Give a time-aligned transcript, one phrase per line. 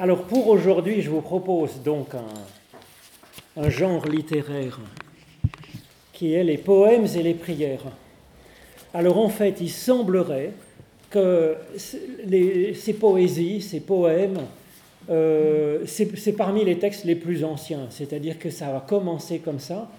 [0.00, 2.14] Alors pour aujourd'hui, je vous propose donc
[3.54, 4.80] un, genre littéraire
[6.14, 7.84] qui est les poèmes et les prières.
[8.94, 10.52] Alors en fait, il semblerait
[11.10, 14.38] que ces poésies, ces poèmes,
[15.10, 19.90] euh, c'est parmi les textes les plus anciens, c'est-à-dire que ça va commencer comme ça.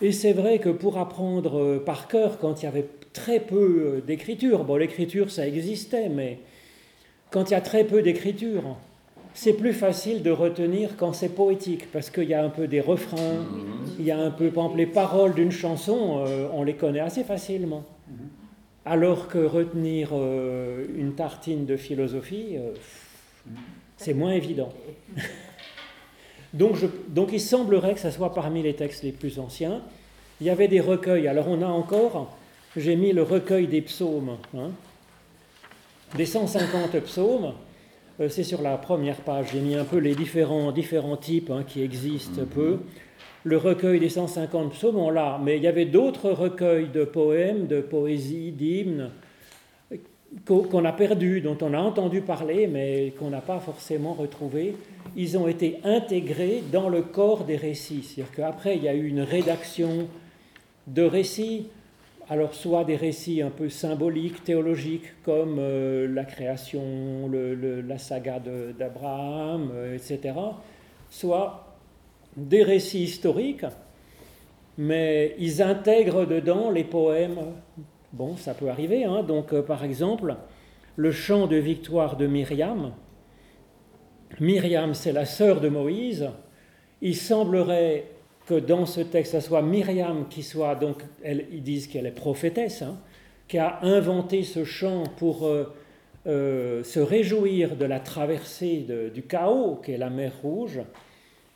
[0.00, 3.56] Et c'est vrai que pour apprendre euh, par cœur, quand il y avait très peu
[3.96, 6.38] euh, d'écriture, bon l'écriture ça existait, mais
[7.32, 8.76] quand il y a très peu d'écriture,
[9.34, 12.80] c'est plus facile de retenir quand c'est poétique, parce qu'il y a un peu des
[12.80, 13.44] refrains,
[13.98, 17.24] il y a un peu, par exemple, les paroles d'une chanson, on les connaît assez
[17.24, 17.84] facilement.
[18.84, 22.56] Alors que retenir une tartine de philosophie,
[23.96, 24.72] c'est moins évident.
[26.54, 26.76] donc,
[27.08, 29.82] donc, il semblerait que ce soit parmi les textes les plus anciens.
[30.40, 31.28] Il y avait des recueils.
[31.28, 32.36] Alors on a encore,
[32.76, 34.70] j'ai mis le recueil des psaumes, hein,
[36.16, 37.52] des 150 psaumes.
[38.20, 39.46] Euh, c'est sur la première page.
[39.52, 42.80] J'ai mis un peu les différents, différents types hein, qui existent peu.
[43.44, 45.40] Le recueil des 150 psaumes, on l'a.
[45.42, 49.10] Mais il y avait d'autres recueils de poèmes, de poésie, d'hymnes
[50.46, 54.74] qu'on a perdu, dont on a entendu parler, mais qu'on n'a pas forcément retrouvé,
[55.16, 58.02] ils ont été intégrés dans le corps des récits.
[58.02, 60.08] C'est-à-dire qu'après, il y a eu une rédaction
[60.86, 61.68] de récits,
[62.32, 69.70] alors soit des récits un peu symboliques, théologiques, comme euh, la création, la saga d'Abraham,
[69.74, 70.34] euh, etc.,
[71.10, 71.76] soit
[72.34, 73.66] des récits historiques,
[74.78, 77.52] mais ils intègrent dedans les poèmes
[78.14, 79.04] Bon, ça peut arriver.
[79.04, 79.22] Hein.
[79.22, 80.36] Donc, euh, par exemple,
[80.96, 82.92] le chant de victoire de Myriam.
[84.40, 86.30] Myriam, c'est la sœur de Moïse.
[87.02, 88.04] Il semblerait
[88.46, 92.82] que dans ce texte, ce soit Myriam qui soit, donc, ils disent qu'elle est prophétesse,
[92.82, 92.96] hein,
[93.48, 95.72] qui a inventé ce chant pour euh,
[96.26, 100.80] euh, se réjouir de la traversée du chaos qu'est la mer Rouge.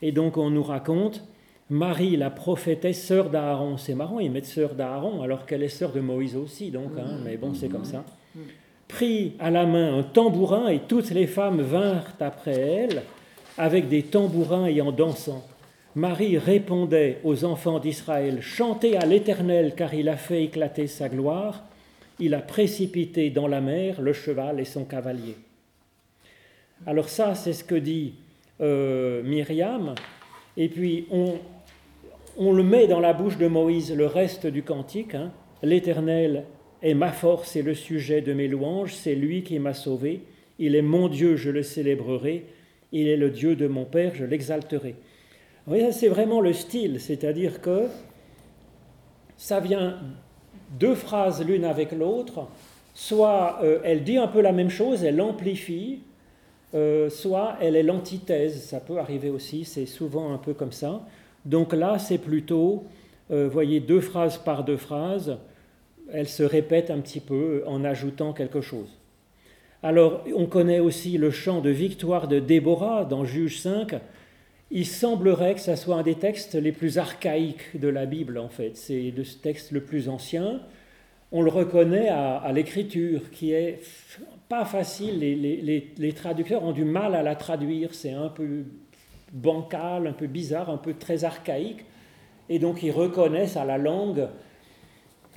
[0.03, 1.23] Et donc, on nous raconte
[1.69, 3.77] Marie, la prophétesse, sœur d'Aaron.
[3.77, 7.19] C'est marrant, ils mettent sœur d'Aaron alors qu'elle est sœur de Moïse aussi, donc, hein,
[7.25, 8.05] mais bon, c'est comme ça.
[8.87, 13.03] Prit à la main un tambourin et toutes les femmes vinrent après elle
[13.59, 15.45] avec des tambourins et en dansant.
[15.97, 21.65] Marie répondait aux enfants d'Israël Chantez à l'Éternel car il a fait éclater sa gloire,
[22.21, 25.37] il a précipité dans la mer le cheval et son cavalier.
[26.85, 28.13] Alors, ça, c'est ce que dit
[28.61, 29.95] euh, Myriam.
[30.59, 35.15] Et puis, on, le met dans la bouche de Moïse le reste du cantique.
[35.15, 35.33] Hein.
[35.63, 36.45] L'Éternel
[36.83, 40.21] est ma force et le sujet de mes louanges, c'est lui qui m'a sauvé.
[40.59, 42.45] Il est mon Dieu, je le célébrerai.
[42.93, 44.97] Il est le Dieu de mon Père, je l'exalterai.
[45.69, 47.89] C'est vraiment le style, c'est-à-dire que
[49.37, 49.99] ça vient
[50.79, 52.47] deux phrases l'une avec l'autre,
[52.95, 56.01] soit euh, elle dit un peu la même chose, elle amplifie,
[56.75, 61.05] euh, soit elle est l'antithèse, ça peut arriver aussi, c'est souvent un peu comme ça.
[61.45, 62.85] Donc là, c'est plutôt,
[63.33, 65.37] euh, voyez, deux phrases par deux phrases,
[66.13, 68.89] elles se répètent un petit peu en ajoutant quelque chose.
[69.83, 73.97] Alors, on connaît aussi le chant de victoire de Déborah dans Juge 5.
[74.71, 78.49] Il semblerait que ce soit un des textes les plus archaïques de la Bible, en
[78.49, 78.77] fait.
[78.77, 80.61] C'est le texte le plus ancien.
[81.33, 83.81] On le reconnaît à, l'écriture, qui est
[84.49, 85.21] pas facile.
[85.21, 87.95] les, traducteurs ont du mal à la traduire.
[87.95, 88.65] C'est un peu
[89.33, 91.85] bancal, un peu bizarre, un peu très archaïque.
[92.49, 94.29] Et donc ils reconnaissent à la langue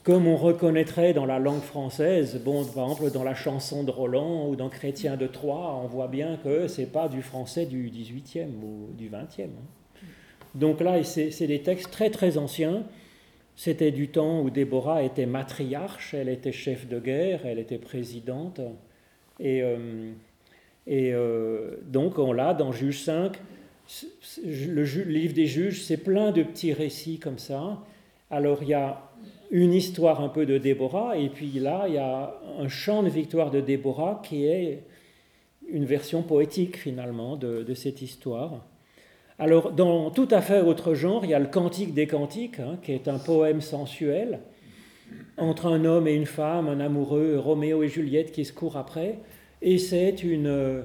[0.09, 4.50] comme on reconnaîtrait dans la langue française, bon, par exemple dans la chanson de Roland
[4.50, 8.47] ou dans Chrétien de Troyes, on voit bien que c'est pas du français du 18e
[8.64, 9.44] ou du 20e.
[9.44, 10.02] Hein.
[10.56, 12.86] Donc là, c'est des textes très très anciens.
[13.56, 18.62] C'était du temps où Déborah était matriarche, elle était chef de guerre, elle était présidente.
[19.40, 20.09] Et, euh,
[20.88, 23.38] euh, donc on l'a dans Juge 5,
[24.44, 27.78] le, livre des juges, c'est plein de petits récits comme ça.
[28.31, 29.01] Alors il y a
[29.51, 33.09] une histoire un peu de Déborah, et puis là, il y a un chant de
[33.09, 34.84] victoire de Déborah qui est
[35.67, 38.66] une version poétique finalement de, cette histoire.
[39.40, 42.78] Alors dans tout à fait autre genre, il y a le Cantique des Cantiques, hein,
[42.84, 44.40] qui est un poème sensuel
[45.37, 49.20] entre un homme et une femme, un amoureux, Roméo et Juliette qui se courent après,
[49.61, 50.84] et c'est une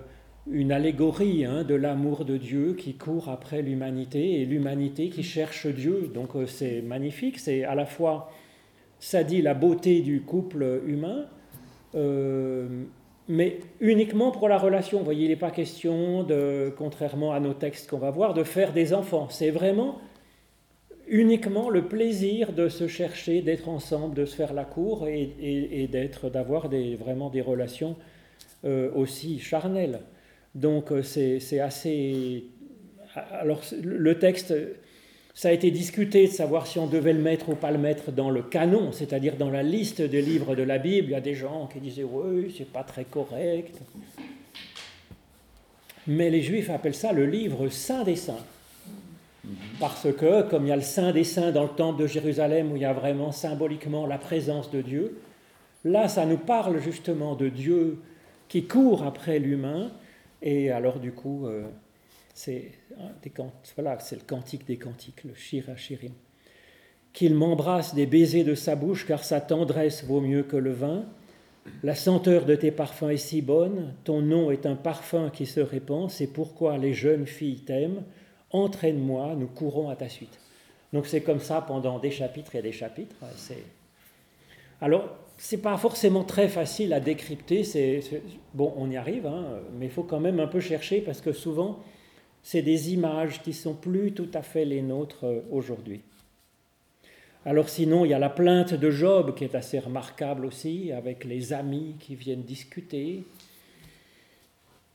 [0.51, 5.67] une allégorie hein, de l'amour de Dieu qui court après l'humanité et l'humanité qui cherche
[5.67, 6.11] Dieu.
[6.13, 8.31] Donc euh, c'est magnifique, c'est à la fois,
[8.99, 11.27] ça dit la beauté du couple humain,
[11.95, 12.85] euh,
[13.29, 14.99] mais uniquement pour la relation.
[14.99, 18.45] Vous voyez, il n'est pas question, de, contrairement à nos textes qu'on va voir, de
[18.45, 19.29] faire des enfants.
[19.31, 19.99] C'est vraiment
[21.07, 25.89] uniquement le plaisir de se chercher, d'être ensemble, de se faire la cour et,
[26.33, 27.97] d'avoir vraiment des relations
[28.65, 30.01] euh, aussi charnelles.
[30.55, 32.45] Donc c'est assez...
[33.33, 34.55] Alors le texte,
[35.35, 38.13] ça a été discuté de savoir si on devait le mettre ou pas le mettre
[38.13, 41.09] dans le canon, c'est-à-dire dans la liste des livres de la Bible.
[41.09, 43.77] Il y a des gens qui disaient oui, c'est pas très correct.
[46.07, 48.45] Mais les Juifs appellent ça le livre saint des saints.
[49.81, 52.73] Parce que, comme il y a le Saint des Saints dans le temple de Jérusalem,
[52.73, 55.19] où il y a vraiment symboliquement la présence de Dieu,
[55.85, 57.99] là, ça nous parle justement de Dieu
[58.49, 59.91] qui court après l'humain.
[60.45, 61.65] Et alors, du coup, euh,
[62.35, 62.71] c'est
[63.75, 66.13] voilà, le cantique des cantiques, le Shir Shirim.
[67.13, 71.07] Qu'il m'embrasse des baisers de sa bouche, car sa tendresse vaut mieux que le vin.
[71.83, 75.61] La senteur de tes parfums est si bonne, ton nom est un parfum qui se
[75.61, 78.03] répand, c'est pourquoi les jeunes filles t'aiment
[78.55, 80.39] entraîne-moi, nous courons à ta suite.
[80.93, 83.17] Donc c'est comme ça pendant des chapitres et des chapitres.
[84.81, 87.65] Alors, c'est pas forcément très facile à décrypter.
[87.65, 88.01] C'est,
[88.55, 91.33] bon, on y arrive, hein, mais il faut quand même un peu chercher parce que
[91.33, 91.81] souvent,
[92.43, 96.03] c'est des images qui sont plus tout à fait les nôtres euh, aujourd'hui.
[97.47, 101.25] Alors sinon, il y a la plainte de Job qui est assez remarquable aussi, avec
[101.25, 103.25] les amis qui viennent discuter.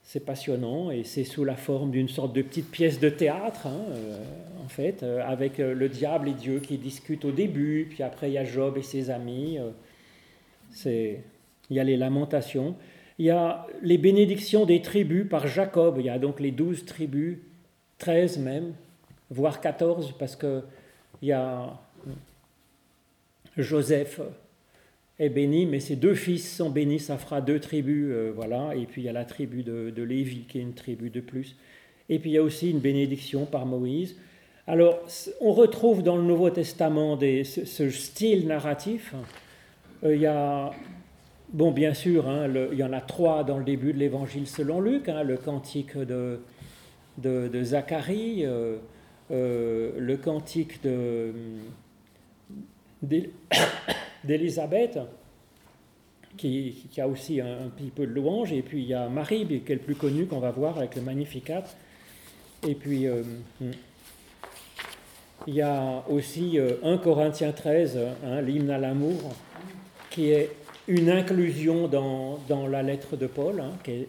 [0.04, 3.82] C'est passionnant et c'est sous la forme d'une sorte de petite pièce de théâtre, hein,
[3.92, 4.24] euh,
[4.66, 8.34] en fait, euh, avec le diable et Dieu qui discutent au début, puis après il
[8.34, 9.60] y a Job et ses amis.
[10.72, 11.24] C'est,
[11.70, 12.76] il y a les lamentations.
[13.18, 15.98] Il y a les bénédictions des tribus par Jacob.
[16.00, 17.38] Il y a donc les douze tribus,
[17.98, 18.74] treize même,
[19.30, 20.64] voire quatorze, parce qu'il
[21.22, 21.80] y a
[23.58, 24.22] Joseph
[25.20, 28.74] est béni, mais ses deux fils sont bénis, ça fera deux tribus, euh, voilà.
[28.76, 31.58] Et puis il y a la tribu de, Lévi qui est une tribu de plus.
[32.08, 34.16] Et puis il y a aussi une bénédiction par Moïse.
[34.66, 35.00] Alors
[35.42, 39.14] on retrouve dans le Nouveau Testament ce, style narratif.
[40.04, 40.72] Euh, il y a,
[41.52, 44.82] bon bien sûr, hein, il y en a trois dans le début de l'Évangile selon
[44.82, 46.40] Luc, hein, le cantique de,
[47.18, 50.82] de, Zacharie, euh, le cantique
[54.24, 55.00] d'Élisabeth,
[56.38, 59.72] qui, a aussi un, petit peu de louange, et puis il y a Marie, qui
[59.72, 61.64] est le plus connu qu'on va voir avec le Magnificat.
[62.68, 63.24] Et puis euh,
[65.48, 69.34] il y a aussi 1 euh, Corinthiens 13, hein, l'hymne à l'amour,
[70.10, 70.52] qui est
[70.88, 74.08] une inclusion dans, dans la lettre de Paul, hein, qui est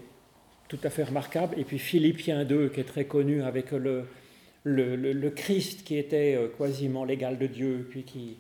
[0.69, 1.59] tout à fait remarquable.
[1.59, 4.07] Et puis Philippiens 2, qui est très connu avec le,
[4.65, 8.37] le, le Christ qui était euh, quasiment l'égal de Dieu, puis qui,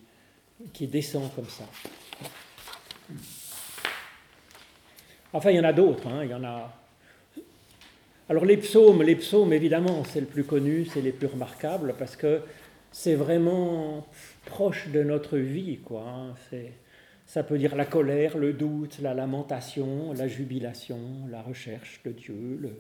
[0.73, 1.65] qui descend comme ça.
[5.33, 6.06] Enfin, il y en a d'autres.
[6.09, 6.73] Hein, il y en a.
[8.29, 12.15] Alors les psaumes, les psaumes évidemment, c'est le plus connu, c'est les plus remarquables parce
[12.15, 12.43] que
[12.93, 14.06] c'est vraiment
[14.47, 16.05] proche de notre vie, quoi.
[16.06, 16.35] Hein.
[16.49, 16.73] C'est,
[17.31, 20.99] ça peut dire la colère, le doute, la lamentation, la jubilation,
[21.31, 22.77] la recherche de Dieu.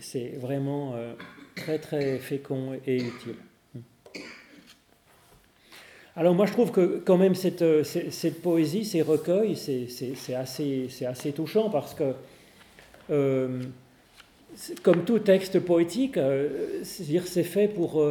[0.00, 1.12] C'est, vraiment euh,
[1.54, 3.34] très très fécond et utile.
[6.16, 7.84] Alors moi je trouve que quand même cette, euh,
[8.42, 12.14] poésie, ces recueils, c'est assez, touchant parce que,
[13.10, 13.64] euh,
[14.82, 16.18] comme tout texte poétique,
[16.84, 18.02] c'est fait pour,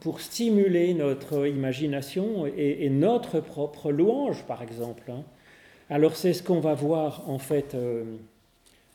[0.00, 5.10] pour stimuler notre imagination et, notre propre louange, par exemple.
[5.10, 5.22] Hein.
[5.90, 7.74] Alors c'est ce qu'on va voir en fait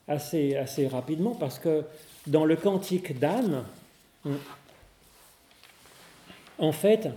[0.07, 1.83] assez, assez rapidement parce que
[2.27, 3.63] dans le cantique d'Anne,
[6.59, 7.09] en fait,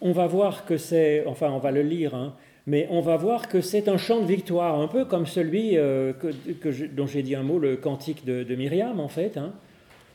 [0.00, 2.34] on va voir que c'est, enfin on va le lire, hein,
[2.66, 6.12] mais on va voir que c'est un chant de victoire, un peu comme celui euh,
[6.92, 9.36] dont j'ai dit un mot, le cantique de, Myriam en fait.
[9.36, 9.52] Hein.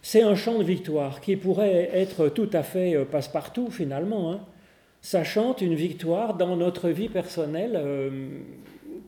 [0.01, 4.31] C'est un chant de victoire qui pourrait être tout à fait euh, passe-partout finalement.
[4.31, 4.39] Hein.
[5.01, 8.29] Ça chante une victoire dans notre vie personnelle euh,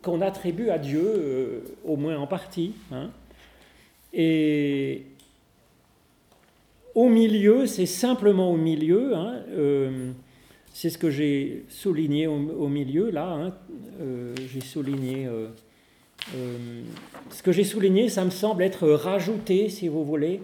[0.01, 2.73] qu'on attribue à Dieu, au moins en partie.
[4.11, 5.03] Et
[6.93, 9.13] au milieu, c'est simplement au milieu.
[10.73, 13.31] C'est ce que j'ai souligné au, milieu, là.
[13.31, 13.53] Hein.
[14.01, 15.27] Euh, j'ai souligné.
[15.27, 15.49] Euh,
[16.35, 16.81] euh,
[17.29, 20.41] ce que j'ai souligné, ça me semble être rajouté, si vous voulez,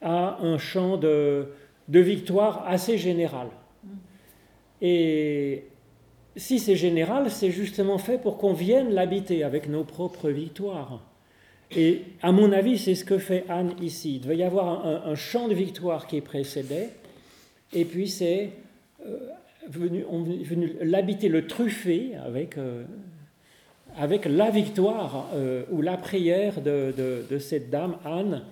[0.00, 1.48] à un champ de,
[1.88, 3.48] victoire assez général.
[4.80, 5.64] Et
[6.36, 11.02] si c'est général, c'est justement fait pour qu'on vienne l'habiter avec nos propres victoires.
[11.76, 14.16] Et à mon avis, c'est ce que fait Anne ici.
[14.16, 16.90] Il devait y avoir un, un champ de victoire qui précédait,
[17.72, 18.50] et puis c'est
[19.68, 20.04] venu,
[20.44, 22.84] venu l'habiter, le truffer avec, euh,
[23.96, 26.94] avec la victoire euh, ou la prière de,
[27.28, 28.42] de, cette dame, Anne.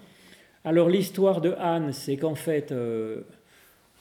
[0.66, 3.22] Alors l'histoire de Anne, c'est qu'en fait, euh,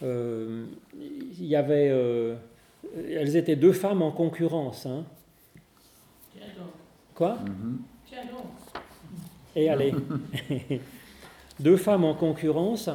[0.03, 1.93] il y avait,
[3.07, 4.85] elles étaient deux femmes en concurrence.
[4.85, 5.05] Hein.
[7.13, 7.37] Quoi?
[9.55, 9.93] Et allez,
[11.59, 12.89] deux femmes en concurrence,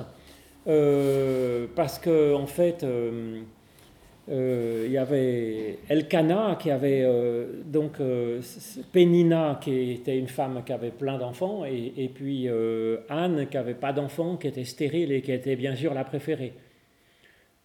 [0.67, 2.85] euh, parce que en fait,
[4.31, 7.07] euh, euh, il y avait Elkana qui avait
[7.65, 7.99] donc
[8.93, 12.49] Pénina qui était une femme qui avait plein d'enfants, et, et puis
[13.09, 16.53] Anne qui avait pas d'enfants, qui était stérile et qui était bien sûr la préférée.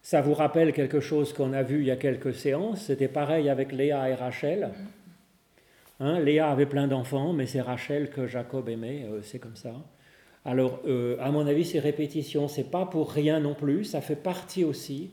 [0.02, 2.82] Ça vous rappelle quelque chose qu'on a vu il y a quelques séances?
[2.82, 4.70] C'était pareil avec Léa et Rachel.
[5.98, 9.72] Hein, Léa avait plein d'enfants, mais c'est Rachel que Jacob aimait, c'est comme ça.
[10.46, 14.14] Alors, euh, à mon avis, ces répétitions, c'est pas pour rien non plus, ça fait
[14.14, 15.10] partie aussi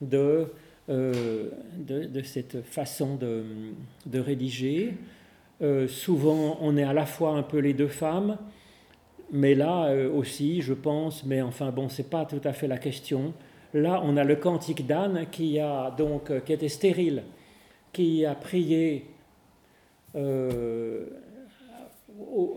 [0.00, 0.46] de,
[0.88, 3.44] euh, de, cette façon de,
[4.06, 4.94] de rédiger.
[5.62, 8.36] Euh, souvent, on est à la fois un peu les deux femmes,
[9.32, 13.32] mais là aussi, je pense, mais enfin bon, c'est pas tout à fait la question.
[13.72, 17.22] Là, on a le cantique d'Anne qui a donc qui était stérile,
[17.92, 19.06] qui a prié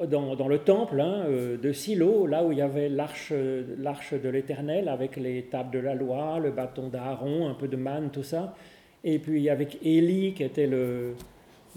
[0.09, 4.89] dans, le temple hein, euh, de Silo, là où il y avait l'arche, de l'Éternel
[4.89, 8.55] avec les tables de la loi, le bâton d'Aaron, un peu de manne, tout ça.
[9.03, 11.15] Et puis avec Élie qui était le,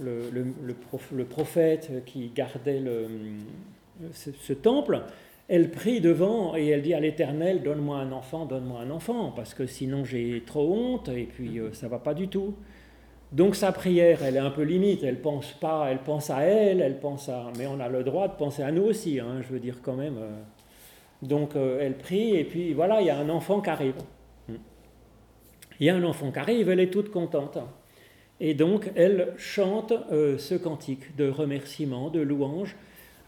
[0.01, 2.83] le, prophète qui gardait
[4.13, 5.03] ce, temple,
[5.49, 9.53] elle prie devant et elle dit à l'Éternel, donne-moi un enfant, donne-moi un enfant, parce
[9.53, 12.55] que sinon j'ai trop honte et puis euh, ça va pas du tout.
[13.33, 16.81] Donc sa prière, elle est un peu limite, elle pense pas, elle pense à elle,
[16.81, 19.53] elle pense à, mais on a le droit de penser à nous aussi, hein, je
[19.53, 20.19] veux dire quand même.
[20.19, 20.43] Euh.
[21.23, 23.95] Donc euh, elle prie et puis voilà, il y a un enfant qui arrive.
[24.49, 24.55] Hmm.
[25.79, 27.59] Il y a un enfant qui arrive, elle est toute contente.
[28.41, 32.75] Et donc elle chante euh, ce cantique de remerciement, de louange.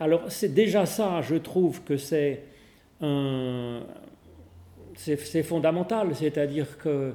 [0.00, 2.44] Alors c'est déjà ça, je trouve que c'est
[4.94, 7.14] c'est fondamental, c'est-à-dire que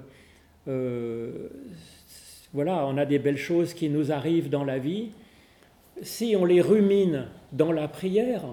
[2.53, 5.09] voilà, on a des belles choses qui nous arrivent dans la vie.
[6.01, 8.43] Si on les rumine dans la prière,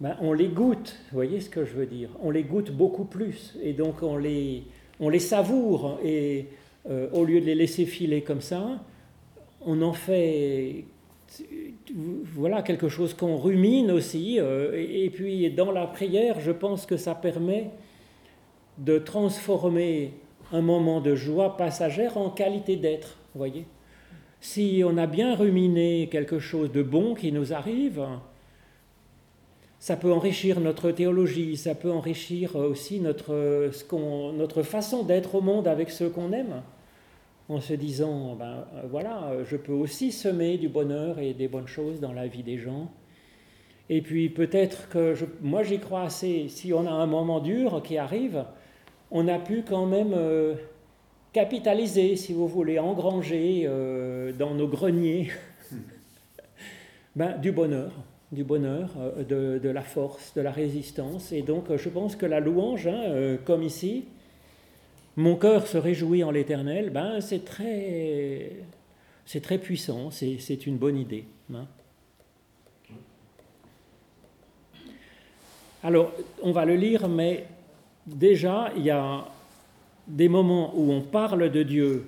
[0.00, 3.04] ben on les goûte, vous voyez ce que je veux dire On les goûte beaucoup
[3.04, 4.62] plus, et donc on les,
[5.00, 6.46] on les savoure, et
[6.88, 8.80] euh, au lieu de les laisser filer comme ça,
[9.60, 10.84] on en fait
[12.24, 16.96] voilà quelque chose qu'on rumine aussi, euh, et puis dans la prière, je pense que
[16.96, 17.70] ça permet
[18.78, 20.12] de transformer
[20.52, 23.66] un moment de joie passagère en qualité d'être, voyez.
[24.40, 28.06] Si on a bien ruminé quelque chose de bon qui nous arrive,
[29.80, 33.70] ça peut enrichir notre théologie, ça peut enrichir aussi notre,
[34.32, 36.62] notre façon d'être au monde avec ceux qu'on aime,
[37.48, 42.00] en se disant, ben voilà, je peux aussi semer du bonheur et des bonnes choses
[42.00, 42.90] dans la vie des gens.
[43.90, 47.96] Et puis peut-être que moi j'y crois assez, si on a un moment dur qui
[47.96, 48.44] arrive,
[49.10, 50.54] on a pu quand même euh,
[51.32, 55.30] capitaliser, si vous voulez, engranger euh, dans nos greniers
[57.16, 57.92] ben, du bonheur,
[58.32, 61.32] du bonheur, euh, de, la force, de la résistance.
[61.32, 64.04] Et donc je pense que la louange, hein, comme ici,
[65.16, 68.52] mon cœur se réjouit en l'Éternel, ben, c'est très,
[69.24, 71.24] c'est très puissant, c'est une bonne idée.
[71.52, 71.66] Hein.
[75.82, 76.12] Alors,
[76.42, 77.46] on va le lire, mais
[78.14, 79.24] déjà, il y a
[80.06, 82.06] des moments où on parle de Dieu,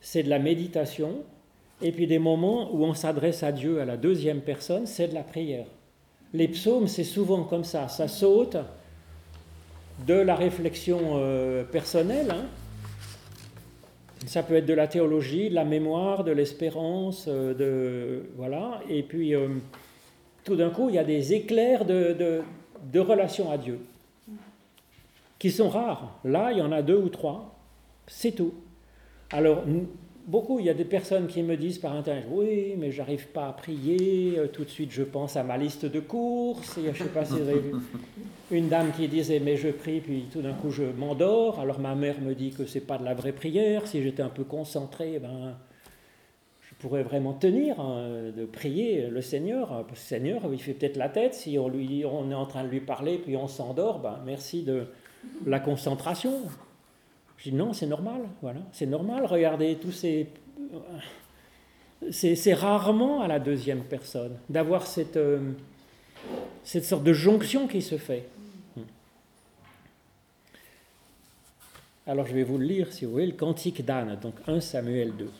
[0.00, 1.18] c'est de la méditation,
[1.80, 5.14] et puis des moments où on s'adresse à Dieu à la deuxième personne, c'est de
[5.14, 5.66] la prière.
[6.34, 8.56] Les psaumes, c'est souvent comme ça, ça saute
[10.06, 12.46] de la réflexion euh, personnelle, hein.
[14.26, 19.02] ça peut être de la théologie, de la mémoire, de l'espérance, euh, de voilà, et
[19.02, 19.48] puis euh,
[20.44, 22.16] tout d'un coup, il y a des éclairs de,
[22.92, 23.78] de relation à Dieu
[25.42, 26.20] qui sont rares.
[26.22, 27.58] Là, il y en a deux ou trois,
[28.06, 28.54] c'est tout.
[29.32, 29.64] Alors,
[30.24, 33.48] beaucoup, il y a des personnes qui me disent par internet, oui, mais j'arrive pas
[33.48, 37.02] à prier, euh, tout de suite je pense à ma liste de courses, et je
[37.02, 37.72] sais pas si vous avez vu
[38.52, 41.96] une dame qui disait, mais je prie, puis tout d'un coup je m'endors, alors ma
[41.96, 45.18] mère me dit que c'est pas de la vraie prière, si j'étais un peu concentré,
[45.18, 45.56] ben,
[46.60, 51.08] je pourrais vraiment tenir hein, de prier le Seigneur, le Seigneur, il fait peut-être la
[51.08, 54.62] tête, si on, on est en train de lui parler, puis on s'endort, ben, merci
[54.62, 54.86] de
[55.46, 56.42] la concentration.
[57.38, 59.26] Je dis non, c'est normal, voilà, c'est normal.
[59.26, 60.28] Regardez tous ces.
[62.10, 65.52] C'est rarement à la deuxième personne d'avoir cette, euh,
[66.64, 68.26] cette sorte de jonction qui se fait.
[72.06, 75.12] Alors je vais vous le lire, si vous voulez, le cantique d'Anne, donc 1 Samuel
[75.16, 75.30] 2.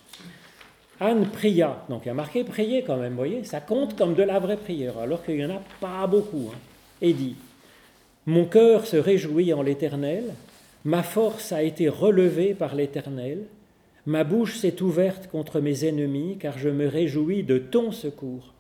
[1.01, 4.15] Anne pria, donc il y a marqué prier quand même, vous voyez, ça compte comme
[4.15, 6.51] de la vraie prière, alors qu'il n'y en a pas beaucoup.
[6.53, 6.59] Hein,
[7.01, 7.35] et dit
[8.27, 10.35] mon cœur se réjouit en l'Éternel,
[10.85, 13.47] ma force a été relevée par l'Éternel,
[14.07, 18.55] ma bouche s'est ouverte contre mes ennemis, car je me réjouis de ton secours.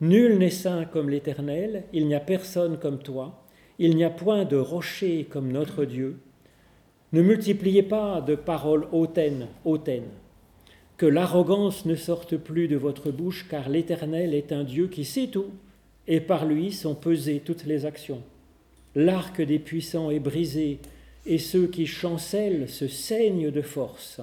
[0.00, 3.44] Nul n'est saint comme l'Éternel, il n'y a personne comme toi,
[3.78, 6.16] il n'y a point de rocher comme notre Dieu.
[7.12, 10.10] Ne multipliez pas de paroles hautaines, hautaines.
[10.96, 15.26] Que l'arrogance ne sorte plus de votre bouche, car l'Éternel est un Dieu qui sait
[15.26, 15.50] tout,
[16.08, 18.22] et par lui sont pesées toutes les actions.
[18.94, 20.78] L'arc des puissants est brisé,
[21.24, 24.20] et ceux qui chancellent se saignent de force.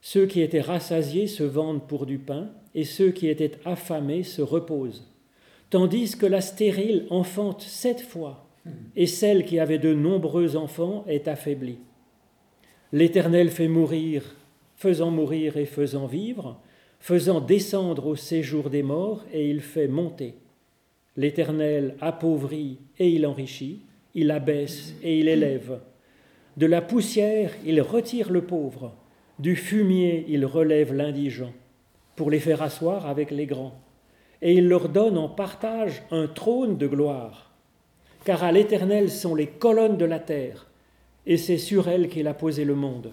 [0.00, 4.42] Ceux qui étaient rassasiés se vendent pour du pain, et ceux qui étaient affamés se
[4.42, 5.06] reposent.
[5.70, 8.46] Tandis que la stérile enfante sept fois,
[8.96, 11.78] et celle qui avait de nombreux enfants est affaiblie.
[12.92, 14.34] L'Éternel fait mourir,
[14.76, 16.60] faisant mourir et faisant vivre,
[17.00, 20.34] faisant descendre au séjour des morts, et il fait monter.
[21.16, 23.82] L'Éternel appauvrit et il enrichit,
[24.14, 25.80] il abaisse et il élève.
[26.56, 28.92] De la poussière, il retire le pauvre
[29.38, 31.52] du fumier, il relève l'indigent
[32.16, 33.78] pour les faire asseoir avec les grands.
[34.42, 37.52] Et il leur donne en partage un trône de gloire.
[38.24, 40.66] Car à l'Éternel sont les colonnes de la terre,
[41.26, 43.12] et c'est sur elles qu'il a posé le monde.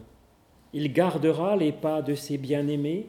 [0.73, 3.07] Il gardera les pas de ses bien-aimés,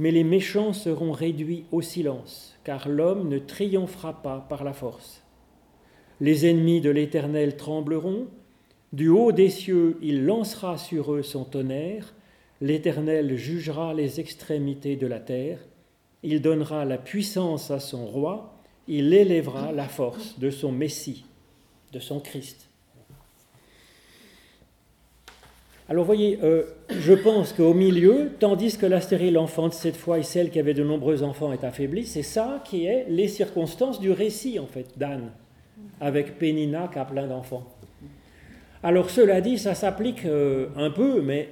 [0.00, 5.22] mais les méchants seront réduits au silence, car l'homme ne triomphera pas par la force.
[6.20, 8.26] Les ennemis de l'Éternel trembleront,
[8.92, 12.14] du haut des cieux il lancera sur eux son tonnerre,
[12.62, 15.58] L'Éternel jugera les extrémités de la terre,
[16.22, 21.24] il donnera la puissance à son roi, il élèvera la force de son Messie,
[21.92, 22.69] de son Christ.
[25.90, 30.22] Alors voyez, euh, je pense qu'au milieu, tandis que la stérile enfante cette fois et
[30.22, 34.12] celle qui avait de nombreux enfants est affaiblie, c'est ça qui est les circonstances du
[34.12, 35.32] récit en fait d'Anne,
[36.00, 37.64] avec Pénina qui a plein d'enfants.
[38.84, 41.48] Alors cela dit, ça s'applique euh, un peu, mais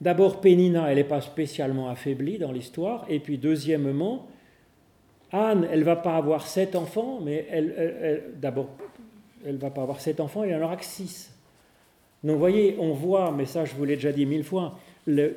[0.00, 3.04] D'abord, Pénina, elle n'est pas spécialement affaiblie dans l'histoire.
[3.10, 4.28] Et puis, deuxièmement,
[5.30, 8.70] Anne, elle va pas avoir sept enfants, mais elle, d'abord,
[9.44, 11.30] elle va pas avoir sept enfants, elle en aura que six.
[12.22, 14.78] Donc, voyez, on voit, mais ça, je vous l'ai déjà dit mille fois,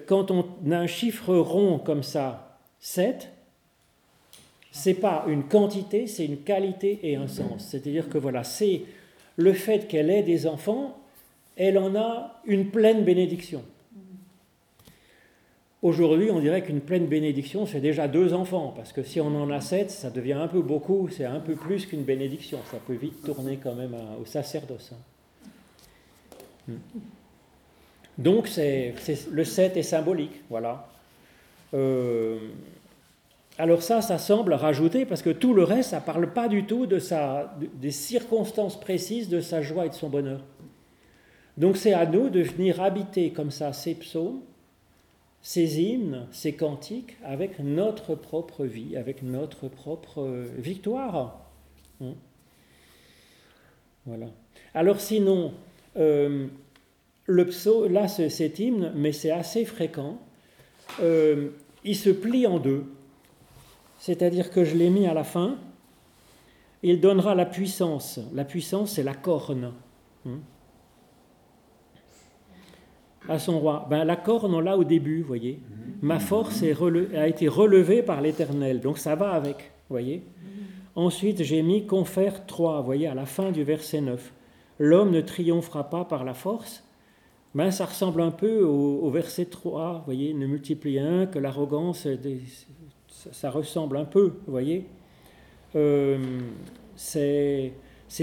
[0.06, 3.30] quand on a un chiffre rond comme ça, 7,
[4.72, 7.68] c'est pas une quantité, c'est une qualité et un sens.
[7.70, 8.82] C'est-à-dire que voilà, c'est
[9.38, 10.98] le fait qu'elle ait des enfants,
[11.56, 13.64] elle en a une pleine bénédiction.
[15.82, 19.50] Aujourd'hui, on dirait qu'une pleine bénédiction, c'est déjà deux enfants, parce que si on en
[19.52, 22.60] a sept, ça devient un peu beaucoup, c'est un peu plus qu'une bénédiction.
[22.72, 24.94] Ça peut vite tourner quand même au sacerdoce.
[26.68, 26.76] Hmm.
[28.18, 28.94] Donc, c'est,
[29.32, 30.88] le sept est symbolique, voilà.
[31.74, 32.38] Euh,
[33.58, 36.66] alors ça, ça semble rajouter, parce que tout le reste, ça ne parle pas du
[36.66, 40.42] tout de sa, des circonstances précises de sa joie et de son bonheur.
[41.58, 44.42] Donc c'est à nous de venir habiter comme ça ces psaumes,
[45.42, 51.40] ces hymnes, ces cantiques avec notre propre vie, avec notre propre euh, victoire.
[52.02, 52.14] Hein.
[54.06, 54.28] voilà.
[54.74, 55.54] Alors sinon,
[55.98, 56.48] euh,
[57.26, 60.20] le psaume, là cet hymne, mais c'est assez fréquent,
[61.02, 61.50] euh,
[61.84, 62.86] il se plie en deux.
[64.00, 65.58] C'est-à-dire que je l'ai mis à la fin.
[66.82, 68.20] Il donnera la puissance.
[68.34, 69.72] La puissance, c'est la corne.
[70.26, 70.40] Hein
[73.28, 73.88] à son roi.
[73.90, 75.60] Ben, la corne, on l'a au début, voyez.
[76.02, 80.24] Ma force a été relevée par l'Éternel, donc ça va avec, voyez.
[80.96, 84.34] Ensuite, j'ai mis confère 3, voyez, à la fin du verset 9.
[84.80, 86.84] L'homme ne triomphera pas par la force.
[87.56, 92.08] Ben, ça ressemble un peu au, verset 3, voyez, ne multiplie un, que l'arrogance,
[93.32, 94.88] ça, ressemble un peu, voyez.
[95.76, 96.18] Euh,
[96.96, 97.72] c'est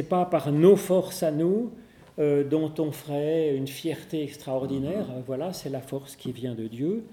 [0.09, 1.71] pas par nos forces à nous,
[2.19, 5.07] euh, dont on ferait une fierté extraordinaire.
[5.27, 7.05] Voilà, c'est la force qui vient de Dieu.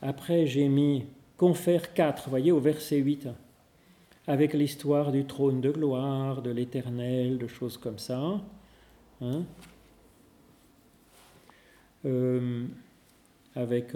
[0.00, 1.04] Après, j'ai mis
[1.36, 3.28] confère 4, voyez, au verset 8,
[4.26, 8.40] avec l'histoire du trône de gloire, de l'éternel, de choses comme ça.
[9.20, 9.44] Hein?
[12.06, 12.64] Euh,
[13.54, 13.92] avec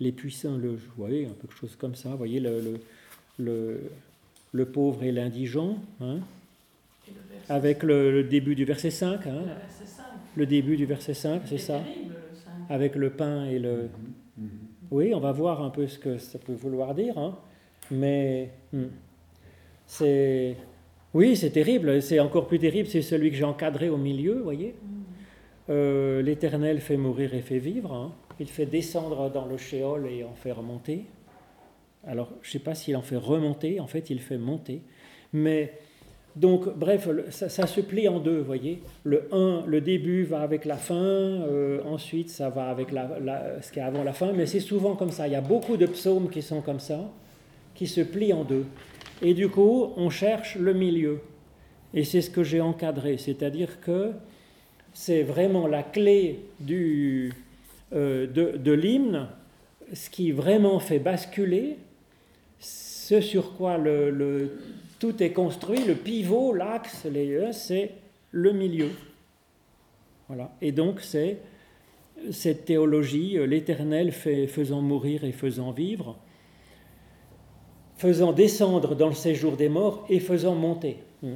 [0.00, 2.80] les puissants, le, vous voyez, un peu de choses comme ça, vous voyez, le,
[3.38, 3.90] le,
[4.52, 5.76] le pauvre et l'indigent.
[6.00, 6.20] Hein?
[7.48, 9.26] Avec le, début du verset 5.
[9.26, 9.42] Hein?
[10.36, 11.82] Le début du verset 5, c'est ça?
[12.70, 13.90] Avec le pain et le...
[14.38, 14.48] Mhm.
[14.90, 17.18] Oui, on va voir un peu ce que ça peut vouloir dire.
[17.18, 17.36] Hein?
[17.90, 18.84] Mais hmm,
[19.86, 20.56] c'est...
[21.14, 22.02] Oui, c'est terrible.
[22.02, 25.04] C'est encore plus terrible, c'est celui que j'ai encadré au milieu, vous voyez mhm.
[25.70, 27.92] euh, L'Éternel fait mourir et fait vivre.
[27.92, 28.12] Hein.
[28.40, 31.04] Il fait descendre dans le shéol et en fait remonter.
[32.06, 34.82] Alors, je ne sais pas s'il en fait remonter, en fait, il fait monter.
[35.32, 35.72] Mais
[36.36, 38.82] Donc, bref, ça, se plie en deux, vous voyez.
[39.04, 43.70] Le 1, le début va avec la fin, euh, ensuite ça va avec la, ce
[43.70, 45.28] qui est avant la fin, mais c'est souvent comme ça.
[45.28, 47.08] Il y a beaucoup de psaumes qui sont comme ça,
[47.76, 48.64] qui se plient en deux.
[49.22, 51.20] Et du coup, on cherche le milieu.
[51.94, 54.12] Et c'est ce que j'ai encadré, c'est-à-dire que
[54.92, 57.30] c'est vraiment la clé euh,
[57.92, 59.28] de, l'hymne,
[59.92, 61.76] ce qui vraiment fait basculer
[62.58, 63.78] ce sur quoi
[64.98, 67.06] tout est construit, le pivot, l'axe,
[67.52, 67.90] c'est
[68.32, 68.88] le milieu.
[70.28, 70.52] Voilà.
[70.62, 71.38] Et donc c'est
[72.30, 76.18] cette théologie, euh, l'éternel faisant mourir et faisant vivre,
[77.96, 80.98] faisant descendre dans le séjour des morts et faisant monter.
[81.22, 81.34] Hmm.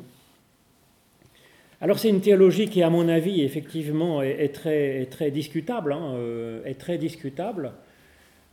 [1.81, 6.75] Alors c'est une théologie qui, à mon avis, effectivement, est, très, discutable, hein, euh, est
[6.75, 7.73] très discutable.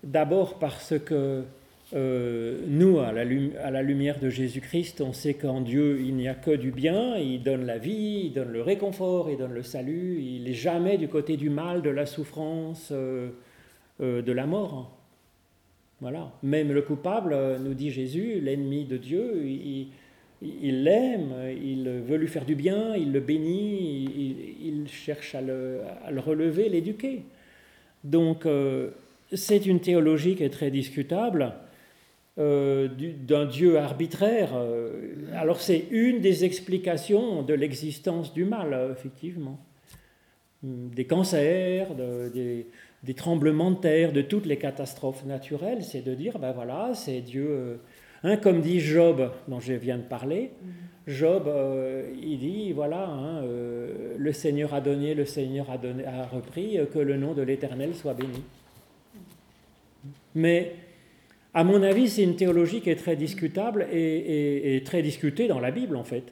[0.04, 1.44] D'abord parce que
[1.94, 3.24] euh, nous, à la,
[3.82, 7.66] lumière de Jésus-Christ, on sait qu'en Dieu, il n'y a que du bien, il donne
[7.66, 11.38] la vie, il donne le réconfort, il donne le salut, il n'est jamais du côté
[11.38, 13.32] du mal, de la souffrance, euh,
[14.00, 14.92] de la mort.
[16.02, 16.32] Voilà.
[16.44, 19.44] Même le coupable, nous dit Jésus, l'ennemi de Dieu,
[20.42, 24.10] il l'aime, il, veut lui faire du bien, il le bénit,
[24.62, 25.82] il, cherche à le,
[26.18, 27.24] relever, l'éduquer.
[28.04, 28.46] Donc,
[29.34, 31.54] c'est une théologie qui est très discutable.
[32.38, 34.52] Euh, d'un Dieu arbitraire.
[34.56, 39.58] Euh, alors c'est une des explications de l'existence du mal, euh, effectivement.
[40.62, 42.68] Des cancers, des,
[43.14, 47.80] tremblements de terre, de toutes les catastrophes naturelles, c'est de dire, ben voilà, c'est Dieu.
[48.24, 50.52] Hein, comme dit Job, dont je viens de parler,
[51.06, 51.48] Job,
[52.20, 53.44] il dit, voilà, hein,
[54.18, 57.94] le Seigneur a donné, le Seigneur a, donné, a repris, que le nom de l'Éternel
[57.94, 58.42] soit béni.
[60.34, 60.74] Mais
[61.54, 65.72] à mon avis, c'est une théologie qui est très discutable et, très discutée dans la
[65.72, 66.26] Bible, en fait.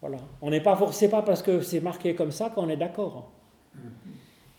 [0.00, 0.18] Voilà.
[0.42, 3.30] On n'est pas forcé pas parce que c'est marqué comme ça qu'on est d'accord.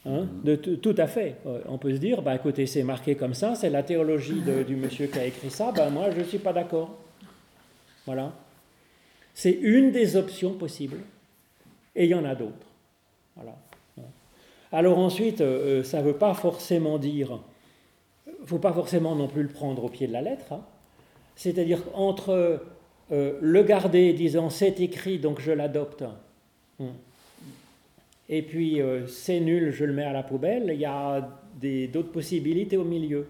[0.05, 0.27] Hein?
[0.43, 1.37] De, tout à fait.
[1.47, 4.75] Euh, on peut se dire, bah, écoutez, c'est marqué comme ça, c'est la théologie du
[4.75, 6.95] monsieur qui a écrit ça, bah, moi je ne suis pas d'accord.
[8.05, 8.31] Voilà.
[9.33, 10.99] C'est une des options possibles.
[11.95, 12.67] Et il y en a d'autres.
[13.35, 13.55] Voilà.
[14.71, 17.39] Alors ensuite, euh, euh, ça ne veut pas forcément dire
[18.27, 20.51] ne faut pas forcément non plus le prendre au pied de la lettre.
[20.51, 20.61] Hein.
[21.35, 22.61] C'est-à-dire entre
[23.09, 26.85] le garder disant c'est écrit donc je l'adopte, hein.
[28.27, 31.27] Et puis euh, c'est nul, je le mets à la poubelle, il y a
[31.91, 33.27] d'autres possibilités au milieu.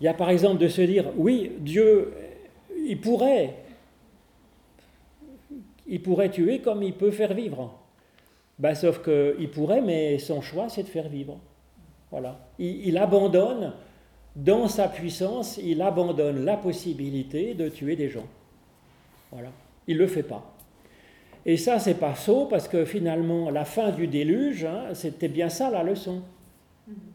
[0.00, 2.12] Il y a par exemple de se dire oui, Dieu,
[2.86, 3.54] il pourrait,
[5.86, 7.78] il pourrait tuer comme il peut faire vivre.
[8.58, 11.38] Ben, sauf qu'il pourrait, mais son choix c'est de faire vivre.
[12.10, 12.38] Voilà.
[12.58, 13.74] il abandonne
[14.34, 18.26] dans sa puissance, il abandonne la possibilité de tuer des gens.
[19.32, 19.50] Voilà.
[19.86, 20.57] Il ne le fait pas.
[21.48, 25.48] Et ça, c'est pas sot, parce que finalement, la fin du déluge, hein, c'était bien
[25.48, 26.20] ça la leçon.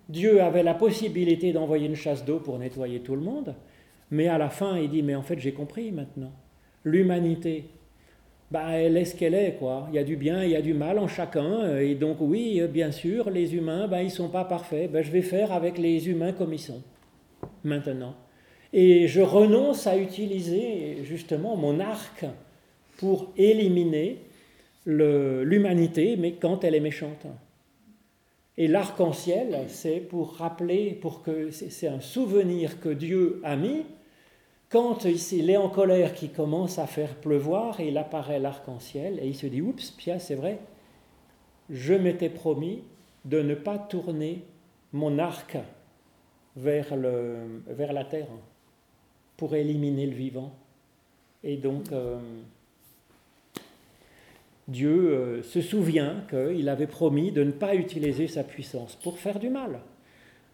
[0.09, 3.53] Dieu avait la possibilité d'envoyer une chasse d'eau pour nettoyer tout le monde,
[4.09, 6.31] mais à la fin, il dit, mais en fait, j'ai compris maintenant.
[6.83, 7.65] L'humanité,
[8.49, 9.87] bah, elle est ce qu'elle est, quoi.
[9.91, 12.59] Il y a du bien, il y a du mal en chacun, et donc oui,
[12.67, 14.91] bien sûr, les humains, bah, ils ne sont pas parfaits.
[14.91, 16.81] Bah, je vais faire avec les humains comme ils sont
[17.63, 18.15] maintenant.
[18.73, 22.25] Et je renonce à utiliser justement mon arc
[23.03, 24.19] pour éliminer
[24.85, 27.27] l'humanité, mais quand elle est méchante.
[28.57, 33.85] Et l'arc-en-ciel, c'est pour rappeler, pour que c'est un souvenir que Dieu a mis.
[34.69, 39.27] Quand il est en colère, qui commence à faire pleuvoir, et il apparaît l'arc-en-ciel, et
[39.27, 40.59] il se dit Oups, Pia, c'est vrai,
[41.69, 42.83] je m'étais promis
[43.25, 44.45] de ne pas tourner
[44.93, 45.57] mon arc
[46.55, 48.27] vers, la terre
[49.35, 50.53] pour éliminer le vivant.
[51.43, 52.17] Et donc, euh,
[54.67, 59.39] Dieu euh, se souvient qu'il avait promis de ne pas utiliser sa puissance pour faire
[59.39, 59.79] du mal.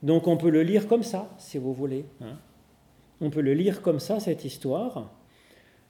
[0.02, 2.06] Donc on peut le lire comme ça, si vous voulez.
[2.22, 2.38] Hein.
[3.22, 5.12] On peut le lire comme ça, cette histoire.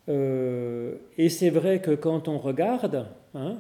[0.10, 3.58] Euh, et c'est vrai que quand on regarde, hein,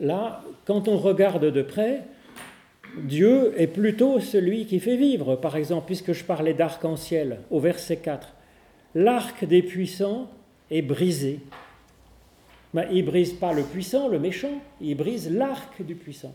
[0.00, 2.02] là, quand on regarde de près,
[2.98, 5.36] Dieu est plutôt celui qui fait vivre.
[5.36, 8.34] Par exemple, puisque je parlais d'arc-en-ciel au verset 4,
[8.96, 10.28] l'arc des puissants
[10.70, 11.40] est brisé.
[12.74, 16.34] Mais il ne brise pas le puissant, le méchant, il brise l'arc du puissant.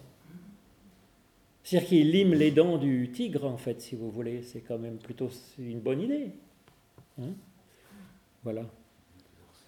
[1.64, 4.44] C'est-à-dire qu'il lime les dents du tigre, en fait, si vous voulez.
[4.44, 6.32] C'est quand même plutôt une bonne idée.
[7.20, 7.30] Hein
[8.44, 8.66] voilà.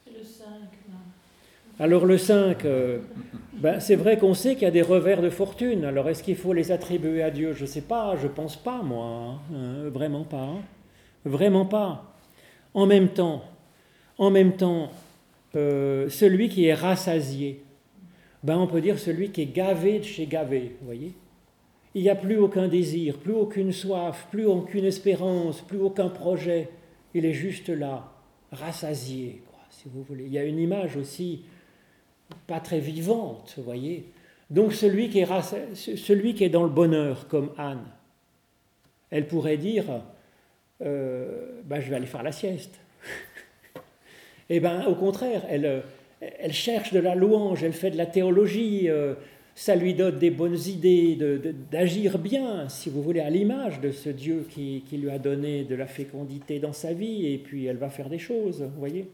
[0.06, 0.46] le 5,
[1.80, 3.00] alors le 5, euh,
[3.54, 5.86] ben, c'est vrai qu'on sait qu'il y a des revers de fortune.
[5.86, 7.54] Alors est-ce qu'il faut les attribuer à Dieu?
[7.54, 9.06] Je ne sais pas, je ne pense pas moi.
[9.06, 9.40] Hein.
[9.54, 10.42] Euh, vraiment pas.
[10.42, 10.62] Hein.
[11.24, 12.16] Vraiment pas.
[12.74, 13.44] En même temps,
[14.18, 14.90] en même temps
[15.58, 17.64] euh, celui qui est rassasié.
[18.44, 21.14] Ben, on peut dire celui qui est gavé de chez gavé, voyez
[21.96, 26.70] Il n'y a plus aucun désir, plus aucune soif, plus aucune espérance, plus aucun projet.
[27.16, 28.14] Il est juste là,
[28.52, 30.26] rassasié, quoi, si vous voulez.
[30.26, 31.42] Il y a une image aussi
[32.46, 34.06] pas très vivante, vous voyez
[34.52, 37.86] Donc celui qui, est celui qui est dans le bonheur, comme Anne,
[39.10, 39.86] elle pourrait dire,
[40.84, 42.80] euh, ben, je vais aller faire la sieste.
[44.50, 45.84] Eh bien, au contraire, elle,
[46.22, 49.14] elle, cherche de la louange, elle fait de la théologie, euh,
[49.56, 51.18] ça lui donne des bonnes idées
[51.72, 55.64] d'agir bien, si vous voulez, à l'image de ce Dieu qui, qui, lui a donné
[55.64, 59.10] de la fécondité dans sa vie, et puis elle va faire des choses, vous voyez.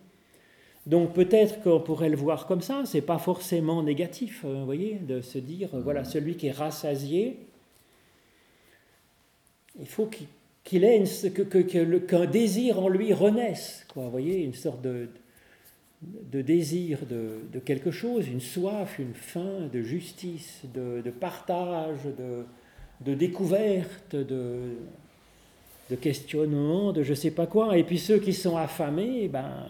[0.85, 4.95] Donc peut-être qu'on pourrait le voir comme ça, c'est pas forcément négatif, euh, vous voyez,
[4.95, 7.37] de se dire, voilà, celui qui est rassasié,
[9.79, 10.09] il faut
[10.63, 11.03] qu'il ait
[12.07, 15.07] qu'un désir en lui renaisse, quoi, vous voyez, une sorte de,
[16.31, 21.99] de désir de, quelque chose, une soif, une faim de justice, de, partage,
[23.01, 24.75] de, découverte, de,
[26.01, 27.77] questionnement, de je ne sais pas quoi.
[27.77, 29.67] Et puis ceux qui sont affamés, ben,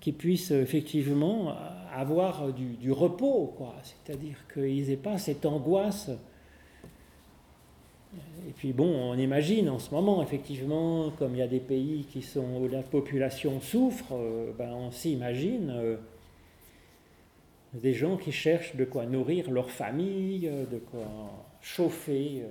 [0.00, 1.54] qui puissent effectivement
[1.92, 3.74] avoir du, du repos, quoi.
[3.82, 6.10] c'est-à-dire qu'ils n'aient pas cette angoisse
[8.48, 12.06] et puis bon, on imagine en ce moment, effectivement, comme il y a des pays
[12.10, 15.96] qui sont, où la population souffre, euh, ben on s'imagine euh,
[17.74, 21.06] des gens qui cherchent de quoi nourrir leur famille, euh, de quoi
[21.60, 22.44] chauffer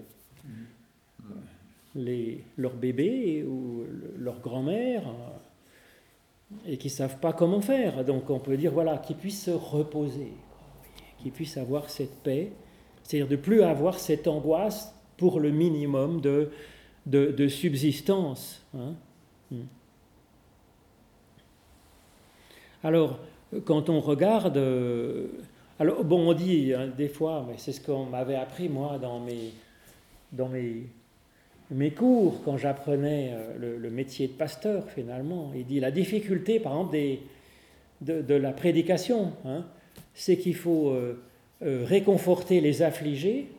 [1.96, 3.84] les, leurs bébés ou
[4.18, 5.04] leur grand-mère,
[6.68, 8.06] et qui ne savent pas comment faire.
[8.06, 10.34] Donc on peut dire, voilà, qu'ils puissent se reposer,
[11.18, 12.52] qu'ils puissent avoir cette paix,
[13.02, 16.50] c'est-à-dire de plus avoir cette angoisse pour le minimum de,
[17.06, 18.64] de, subsistance.
[18.74, 18.94] Hein.
[19.52, 19.66] Hmm.
[22.84, 23.20] Alors,
[23.66, 25.28] quand on regarde, euh,
[25.78, 29.20] alors bon, on dit hein, des fois, mais c'est ce qu'on m'avait appris moi dans
[29.20, 29.52] mes,
[30.32, 30.88] dans mes,
[31.70, 35.52] mes cours quand j'apprenais euh, le, métier de pasteur finalement.
[35.54, 37.22] Il dit la difficulté, par exemple, des,
[38.02, 39.66] de, la prédication, hein,
[40.14, 41.16] c'est qu'il faut euh,
[41.62, 43.50] réconforter les affligés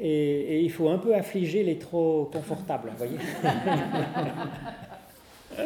[0.00, 3.18] et, il faut un peu affliger les trop confortables, vous voyez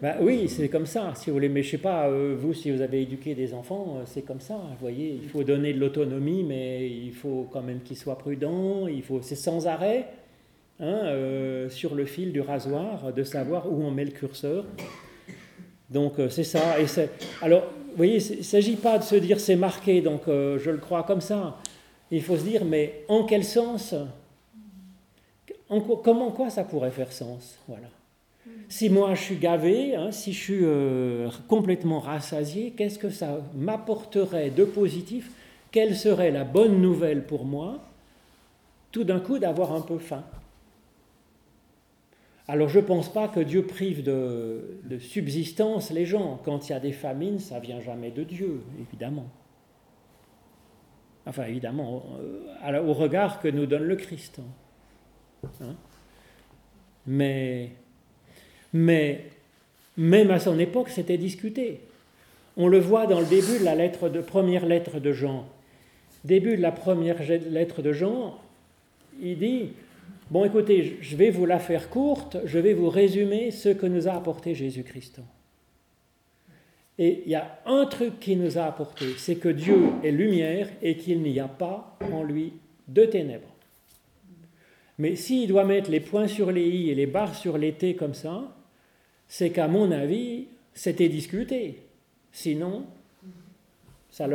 [0.00, 1.50] ben Oui, c'est comme ça, si vous voulez.
[1.50, 4.40] Mais je sais pas, euh, vous, si vous avez éduqué des enfants, euh, c'est comme
[4.40, 5.20] ça, vous voyez.
[5.22, 8.86] Il faut donner de l'autonomie, mais il faut quand même qu'ils soient prudents.
[8.86, 10.08] Il faut, c'est sans arrêt,
[10.80, 14.64] hein, euh, sur le fil du rasoir, de savoir où on met le curseur.
[15.90, 16.80] Donc c'est ça.
[16.80, 16.86] Et
[17.42, 20.78] alors, vous voyez, il ne s'agit pas de se dire c'est marqué, donc je le
[20.78, 21.58] crois comme ça
[22.16, 23.94] il faut se dire, mais en quel sens?
[25.68, 27.58] En, Comment quoi ça pourrait faire sens?
[27.66, 27.88] Voilà.
[28.68, 33.40] Si moi je suis gavé, hein, si je suis euh, complètement rassasié, qu'est-ce que ça
[33.54, 35.30] m'apporterait de positif?
[35.70, 37.78] Quelle serait la bonne nouvelle pour moi?
[38.90, 40.24] Tout d'un coup d'avoir un peu faim.
[42.46, 46.38] Alors je ne pense pas que Dieu prive de, de subsistance les gens.
[46.44, 49.26] Quand il y a des famines, ça vient jamais de Dieu, évidemment.
[51.26, 52.04] Enfin, évidemment,
[52.64, 54.40] euh, au regard que nous donne le Christ.
[55.44, 55.74] Hein.
[57.06, 57.70] mais,
[58.72, 59.24] mais,
[59.96, 61.80] même à son époque, c'était discuté.
[62.56, 65.46] On le voit dans le début de la première lettre de Jean.
[66.24, 68.38] Début de la première lettre de Jean,
[69.20, 69.70] il dit
[70.30, 74.08] Bon, écoutez, je vais vous la faire courte, je vais vous résumer ce que nous
[74.08, 75.20] a apporté Jésus-Christ.
[76.98, 80.68] Et il y a un truc qui nous a apporté, c'est que Dieu est lumière
[80.82, 82.52] et qu'il n'y a pas en lui
[82.88, 83.48] de ténèbres.
[84.98, 87.96] Mais s'il doit mettre les points sur les i et les barres sur les t
[87.96, 88.54] comme ça,
[89.26, 91.82] c'est qu'à mon avis, c'était discuté.
[92.30, 92.86] Sinon,
[94.10, 94.28] ça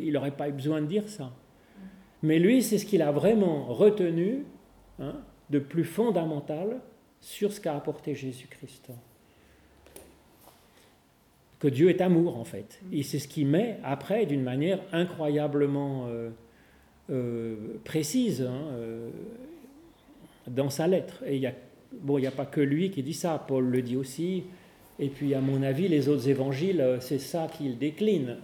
[0.00, 1.32] il n'aurait pas eu besoin de dire ça.
[2.22, 4.44] Mais lui, c'est ce qu'il a vraiment retenu
[5.00, 6.80] hein, de plus fondamental
[7.20, 8.90] sur ce qu'a apporté Jésus-Christ
[11.58, 12.80] que Dieu est amour en fait.
[12.92, 16.30] Et c'est ce qu'il met après d'une manière incroyablement euh,
[17.10, 19.08] euh, précise hein, euh,
[20.48, 21.22] dans sa lettre.
[21.26, 21.54] Et il y a,
[21.92, 24.44] bon, il n'y a pas que lui qui dit ça, Paul le dit aussi.
[24.98, 28.38] Et puis, à mon avis, les autres évangiles, c'est ça qu'ils déclinent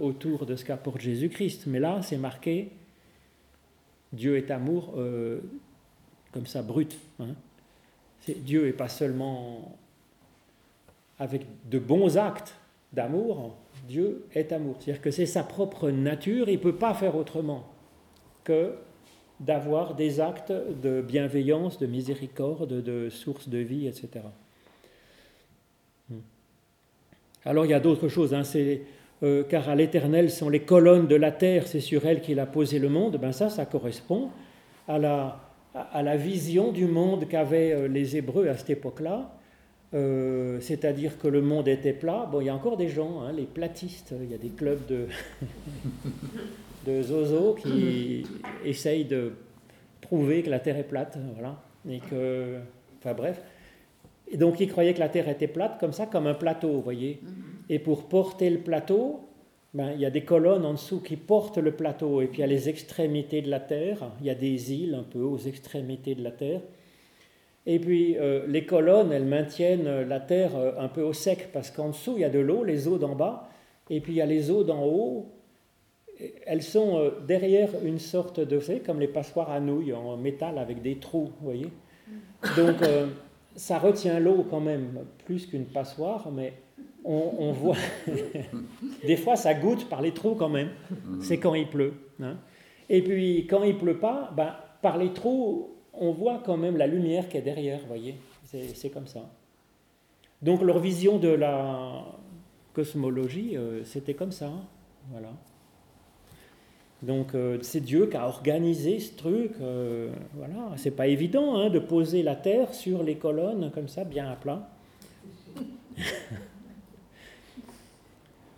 [0.00, 1.64] autour de ce qu'apporte Jésus-Christ.
[1.66, 2.68] Mais là, c'est marqué
[4.12, 4.94] Dieu est amour,
[6.30, 6.96] comme ça, brut.
[7.18, 7.34] Hein.
[8.36, 9.76] Dieu n'est pas seulement
[11.18, 12.54] avec de bons actes
[12.92, 13.56] d'amour,
[13.88, 14.76] Dieu est amour.
[14.78, 17.64] C'est-à-dire que c'est sa propre nature, il ne peut pas faire autrement
[18.44, 18.74] que
[19.40, 24.08] d'avoir des actes de bienveillance, de miséricorde, de source de vie, etc.
[26.08, 26.20] Hmm.
[27.44, 28.42] Alors il y a d'autres choses, hein,
[29.22, 32.46] euh, car à l'éternel sont les colonnes de la terre, c'est sur elles qu'il a
[32.46, 34.30] posé le monde, ben ça, ça correspond
[34.88, 35.40] à la,
[35.74, 39.35] à la vision du monde qu'avaient euh, les Hébreux à cette époque-là,
[39.94, 42.28] euh, c'est-à-dire que le monde était plat.
[42.30, 44.84] Bon, il y a encore des gens, hein, les platistes, il y a des clubs
[44.86, 45.06] de,
[46.86, 48.26] de zozo qui
[48.64, 49.32] essayent de
[50.00, 52.56] prouver que la Terre est plate, voilà, et que,
[52.98, 53.40] enfin bref.
[54.28, 56.82] Et donc ils croyaient que la Terre était plate, comme ça, comme un plateau, vous
[56.82, 57.20] voyez.
[57.22, 57.30] Mhm.
[57.68, 59.20] Et pour porter le plateau,
[59.72, 62.40] ben, il y a des colonnes en dessous qui portent le plateau, et puis il
[62.40, 65.38] y a les extrémités de la Terre, il y a des îles un peu aux
[65.38, 66.60] extrémités de la Terre.
[67.66, 71.70] Et puis euh, les colonnes, elles maintiennent la Terre euh, un peu au sec, parce
[71.70, 73.48] qu'en dessous, il y a de l'eau, les eaux d'en bas,
[73.90, 75.32] et puis il y a les eaux d'en haut.
[76.46, 80.58] Elles sont euh, derrière une sorte de, vous comme les passoires à nouilles en métal
[80.58, 81.68] avec des trous, vous voyez.
[82.56, 82.76] Donc
[83.56, 86.52] ça retient l'eau quand même, plus qu'une passoire, mais
[87.04, 87.76] on, voit.
[89.06, 90.70] des fois, ça goûte par les trous quand même.
[91.20, 91.94] C'est quand il pleut.
[92.20, 92.36] Hein.
[92.88, 96.86] Et puis, quand il pleut pas, ben, par les trous, on voit quand même la
[96.86, 98.16] lumière qui est derrière, voyez.
[98.44, 99.28] C'est comme ça.
[100.42, 102.04] Donc, leur vision de la
[102.72, 104.50] cosmologie, euh, c'était comme ça.
[105.10, 105.30] Voilà.
[107.02, 109.52] Donc euh, c'est Dieu qui a organisé ce truc.
[109.60, 114.04] Euh, voilà, c'est pas évident hein, de poser la terre sur les colonnes comme ça,
[114.04, 114.68] bien à plat.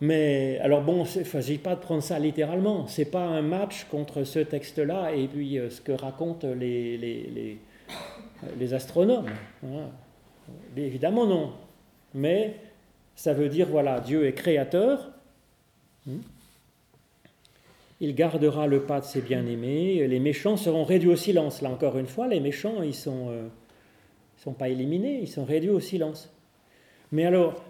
[0.01, 2.87] Mais alors bon, il ne s'agit pas de prendre ça littéralement.
[2.87, 7.59] C'est pas un match contre ce texte-là et puis euh, ce que racontent les, les,
[8.57, 9.29] les, astronomes.
[9.65, 9.89] Hein.
[10.77, 11.51] Évidemment non.
[12.13, 12.55] Mais
[13.15, 15.11] ça veut dire, voilà, Dieu est créateur.
[16.05, 16.19] Hmm.
[17.99, 20.07] Il gardera le pas de ses bien-aimés.
[20.07, 21.61] Les méchants seront réduits au silence.
[21.61, 23.49] Là encore une fois, les méchants, ils ne sont, euh,
[24.37, 26.33] sont pas éliminés, ils sont réduits au silence.
[27.11, 27.61] Mais alors,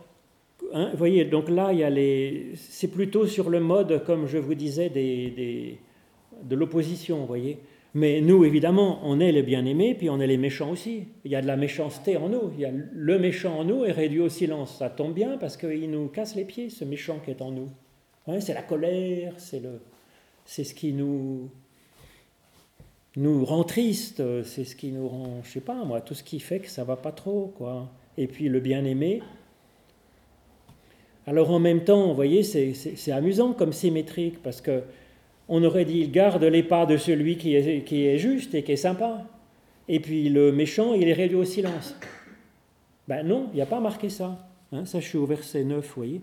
[0.73, 2.51] Hein, voyez, donc là, il y a les...
[2.55, 5.77] c'est plutôt sur le mode, comme je vous disais, des,
[6.43, 7.59] de l'opposition, voyez.
[7.95, 11.05] Mais nous, évidemment, on est les bien-aimés, puis on est les méchants aussi.
[11.25, 12.51] Il y a de la méchanceté en nous.
[12.55, 14.77] Il y a le méchant en nous est réduit au silence.
[14.77, 17.69] Ça tombe bien parce qu'il nous casse les pieds, ce méchant qui est en nous.
[18.39, 19.81] c'est la colère, c'est le,
[20.45, 21.49] c'est ce qui nous
[23.15, 26.39] nous rend triste, c'est ce qui nous rend, je sais pas moi, tout ce qui
[26.39, 27.91] fait que ça va pas trop, quoi.
[28.17, 29.21] Et puis le bien-aimé,
[31.29, 34.81] alors en même temps, vous voyez, c'est amusant comme symétrique, parce que
[35.47, 38.63] on aurait dit, il garde les pas de celui qui est, qui est juste et
[38.63, 39.27] qui est sympa.
[39.87, 41.95] Et puis le méchant, il est réduit au silence.
[43.07, 44.49] Ben non, il n'y a pas marqué ça.
[44.71, 46.21] Hein, ça, je suis au verset 9, vous voyez.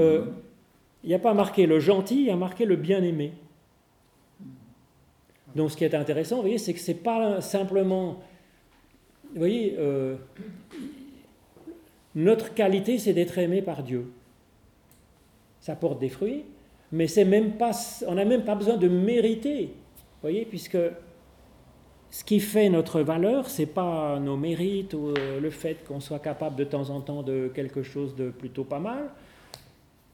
[0.00, 0.24] Euh,
[1.04, 3.30] il n'y a pas marqué le gentil, il y a marqué le bien-aimé.
[5.54, 8.20] Donc ce qui est intéressant, vous voyez, c'est que ce n'est pas simplement...
[9.34, 10.16] Vous voyez, euh,
[12.16, 14.10] notre qualité, c'est d'être aimé par Dieu
[15.62, 16.44] ça porte des fruits,
[16.90, 17.70] mais c'est même pas,
[18.06, 19.72] on n'a même pas besoin de mériter,
[20.20, 20.76] voyez, puisque
[22.10, 26.18] ce qui fait notre valeur, c'est pas nos mérites ou euh, le fait qu'on soit
[26.18, 29.10] capable de temps en temps de quelque chose de plutôt pas mal.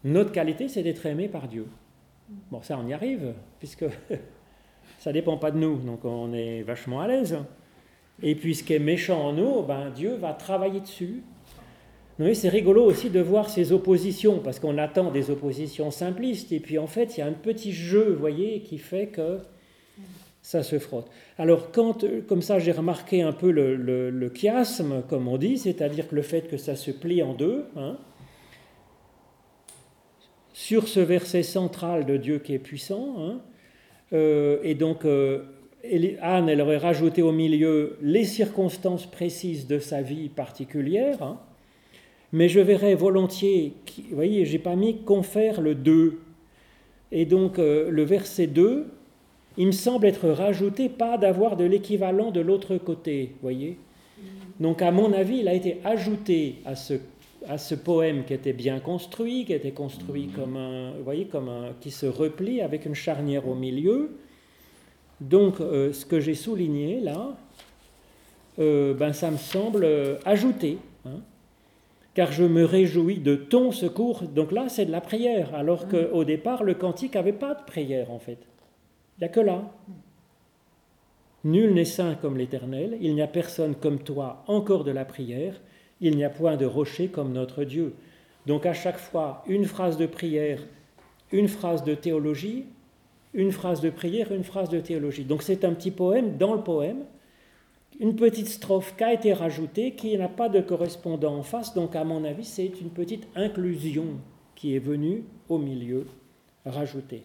[0.05, 1.67] Notre qualité, c'est d'être aimé par Dieu.
[2.53, 3.87] Bon, ça, on y arrive, puisque
[4.99, 7.39] ça dépend pas de nous, donc on est vachement à l'aise.
[8.23, 11.23] Et puis ce qui est méchant en nous, ben, Dieu va travailler dessus
[12.35, 16.78] c'est rigolo aussi de voir ces oppositions, parce qu'on attend des oppositions simplistes, et puis
[16.78, 19.38] en fait, il y a un petit jeu, vous voyez, qui fait que
[20.42, 21.09] ça se frotte.
[21.37, 26.16] Alors, quand, comme ça, j'ai remarqué un peu le, chiasme, comme on dit, c'est-à-dire que
[26.16, 27.98] le fait que ça se plie en deux, hein,
[30.52, 33.40] sur ce verset central de Dieu qui est puissant, hein,
[34.12, 35.44] euh, et donc euh,
[36.20, 41.38] Anne, elle aurait rajouté au milieu les circonstances précises de sa vie particulière, hein,
[42.33, 43.73] mais je verrais volontiers,
[44.11, 46.21] vous voyez, j'ai pas mis confère le 2.
[47.11, 48.87] Et donc euh, le verset 2,
[49.57, 53.79] il me semble être rajouté, pas d'avoir de l'équivalent de l'autre côté, voyez.
[54.61, 56.95] Donc à mon avis, il a été ajouté à ce,
[57.49, 60.37] à ce poème qui était bien construit, qui était construit mm-hmm.
[60.37, 64.17] comme un, vous voyez, comme un, qui se replie avec une charnière au milieu.
[65.21, 67.37] Donc euh, ce que j'ai souligné là,
[68.59, 69.87] euh, ben, ça me semble
[70.25, 70.79] ajouté.
[72.19, 74.25] Car je me réjouis de ton secours.
[74.25, 75.88] Donc là, c'est de la prière, alors mm.
[75.88, 78.38] qu'au départ, le cantique n'avait pas de prière, en fait.
[78.40, 79.71] Il n'y a que là.
[81.44, 85.60] Nul n'est saint comme l'Éternel, il n'y a personne comme toi, encore de la prière,
[86.00, 87.94] il n'y a point de rocher comme notre Dieu.
[88.46, 90.58] Donc à chaque fois, une phrase de prière,
[91.31, 92.64] une phrase de théologie,
[93.33, 95.23] une phrase de prière, une phrase de théologie.
[95.23, 97.04] Donc c'est un petit poème dans le poème,
[98.01, 101.96] une petite strophe qui a été rajoutée, qui n'a pas de correspondant en face, donc
[101.96, 104.07] à mon avis, c'est une petite inclusion
[104.55, 106.07] qui est venue au milieu,
[106.65, 107.23] rajoutée.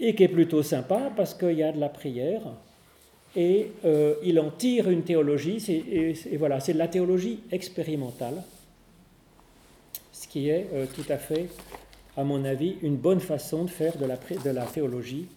[0.00, 2.42] Et qui est plutôt sympa parce qu'il y a de la prière
[3.36, 8.42] et euh, il en tire une théologie, et, voilà, c'est de la théologie expérimentale,
[10.12, 11.48] ce qui est euh, tout à fait,
[12.16, 15.28] à mon avis, une bonne façon de faire de la, de la théologie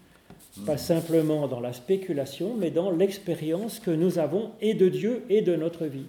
[0.65, 5.41] pas simplement dans la spéculation, mais dans l'expérience que nous avons et de Dieu et
[5.41, 6.07] de notre vie.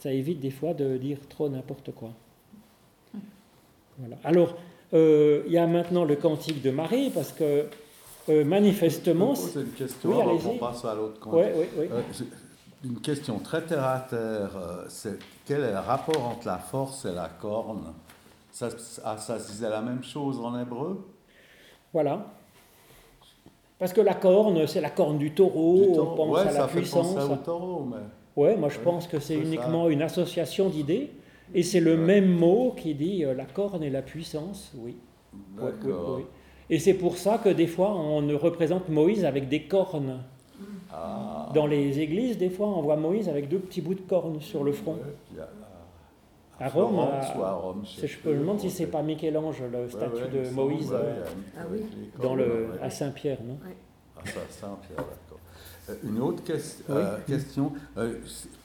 [0.00, 2.10] Ça évite des fois de dire trop n'importe quoi.
[3.98, 4.16] Voilà.
[4.22, 4.56] Alors,
[4.92, 7.66] euh, il y a maintenant le cantique de Marie, parce que
[8.28, 9.34] euh, manifestement.
[9.34, 11.52] Je une question oui, qu'on passe à l'autre cantique.
[11.56, 12.02] Oui, oui, euh,
[12.84, 14.50] une question très terre à terre,
[14.88, 17.94] c'est quel est le rapport entre la force et la corne?
[18.52, 18.68] Ça,
[19.04, 21.02] ah, ça se disait la même chose en hébreu?
[21.94, 22.26] Voilà.
[23.78, 27.16] Parce que la corne, c'est la corne du taureau, on pense à la puissance.
[27.16, 28.02] Au taureau, mais...
[28.36, 31.12] Ouais, moi je pense que c'est uniquement une association d'idées,
[31.54, 34.96] et c'est le même mot qui dit euh, la corne et la puissance, oui.
[36.68, 40.20] Et c'est pour ça que des fois on ne représente Moïse avec des cornes.
[40.92, 41.50] Ah.
[41.54, 44.64] Dans les églises, des fois on voit Moïse avec deux petits bouts de cornes sur
[44.64, 44.98] le front.
[46.64, 51.22] À Rome, je me demande si c'est pas Michel-Ange, le statue de Moïse euh,
[51.58, 51.62] ah
[52.22, 53.58] dans le, à Saint-Pierre, non
[54.16, 55.38] À Saint-Pierre, d'accord.
[55.90, 56.42] Euh, une autre
[56.88, 57.72] euh, question,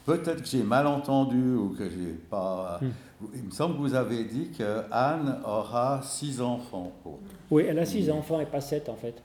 [0.06, 2.80] peut-être que j'ai mal entendu ou que j'ai pas.
[2.82, 3.28] Hmm.
[3.36, 6.94] Il me semble que vous avez dit que Anne aura six enfants.
[7.52, 9.16] Oui, elle a six enfants et pas sept en fait.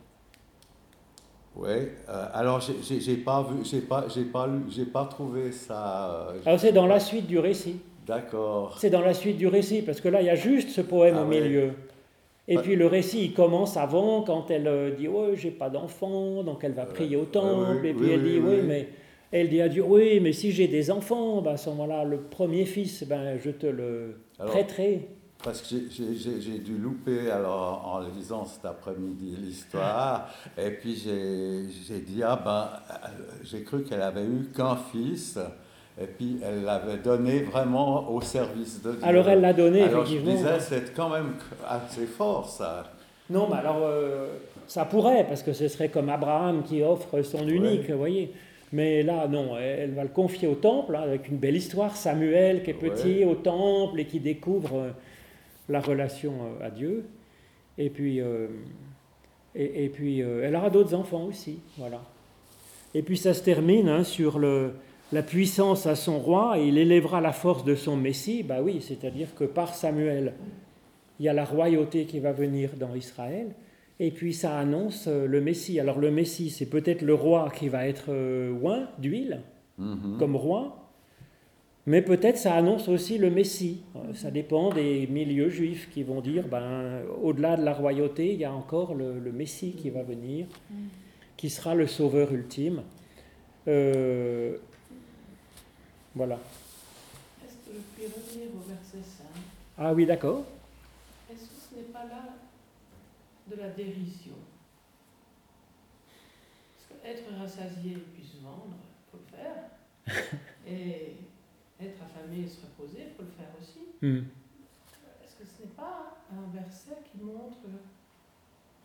[1.55, 1.91] Oui,
[2.33, 6.33] alors j'ai pas vu, j'ai pas, j'ai pas, j'ai pas trouvé ça.
[6.45, 7.79] alors c'est dans la suite du récit.
[8.07, 8.77] D'accord.
[8.79, 11.17] C'est dans la suite du récit, parce que là, il y a juste ce poème
[11.19, 11.73] ah au milieu.
[12.47, 16.43] Et puis le récit, il commence avant, quand elle euh, dit Oh, j'ai pas d'enfant,
[16.43, 17.87] donc elle va prier au temple.
[17.87, 18.89] et puis elle dit Oui, mais.
[19.33, 22.19] Elle dit à Dieu Oui, mais si j'ai des enfants, ben, à ce moment-là, le
[22.19, 25.09] premier fils, ben, je te le prêterai.
[25.43, 32.23] Parce que j'ai dû louper alors en lisant cet après-midi l'histoire, et puis j'ai dit
[32.23, 33.09] ah ben euh,
[33.43, 35.39] j'ai cru qu'elle avait eu qu'un fils,
[36.01, 39.01] et puis elle l'avait donné vraiment au service de Dieu.
[39.03, 40.33] Alors elle l'a donné, alors, effectivement.
[40.33, 41.35] Je disais, c'est quand même
[41.69, 42.93] assez fort ça.
[43.31, 44.29] Non, mais alors euh,
[44.67, 48.33] ça pourrait, parce que ce serait comme Abraham qui offre son unique, vous voyez.
[48.73, 51.97] Mais là, non, elle va le confier au temple, hein, avec une belle histoire.
[51.97, 54.91] Samuel qui est petit au temple et qui découvre euh,
[55.69, 57.05] la relation euh, à Dieu.
[57.79, 58.21] Et puis,
[59.57, 62.01] et, et, puis elle aura d'autres enfants aussi, voilà.
[62.95, 64.75] Et puis ça se termine hein, sur le,
[65.15, 68.81] la puissance à son roi et il élèvera la force de son Messie, bah oui,
[68.81, 70.35] c'est-à-dire que par Samuel,
[71.21, 73.55] il y a la royauté qui va venir dans Israël,
[74.01, 75.79] et puis ça annonce euh, le Messie.
[75.79, 79.43] Alors le Messie, c'est peut-être le roi qui va être euh, oint d'huile,
[79.79, 80.17] mhm.
[80.19, 80.91] comme roi,
[81.87, 83.83] mais peut-être ça annonce aussi le Messie.
[83.95, 88.41] Euh, ça dépend des milieux juifs qui vont dire, ben, au-delà de la royauté, il
[88.41, 90.47] y a encore le, Messie qui va venir,
[91.37, 92.83] qui sera le sauveur ultime.
[96.15, 96.39] Voilà.
[97.45, 99.27] Est-ce que je puis revenir au verset 5
[99.79, 100.45] Ah oui, d'accord.
[101.31, 102.35] Est-ce que ce n'est pas là
[103.51, 104.37] de la dérision?
[106.77, 110.31] Parce qu'être rassasié puis se vendre, il faut le faire.
[110.67, 111.17] Et
[111.81, 113.81] être affamé et se reposer, il faut le faire aussi.
[114.01, 114.25] Hmm.
[115.23, 117.59] Est-ce que ce n'est pas un verset qui montre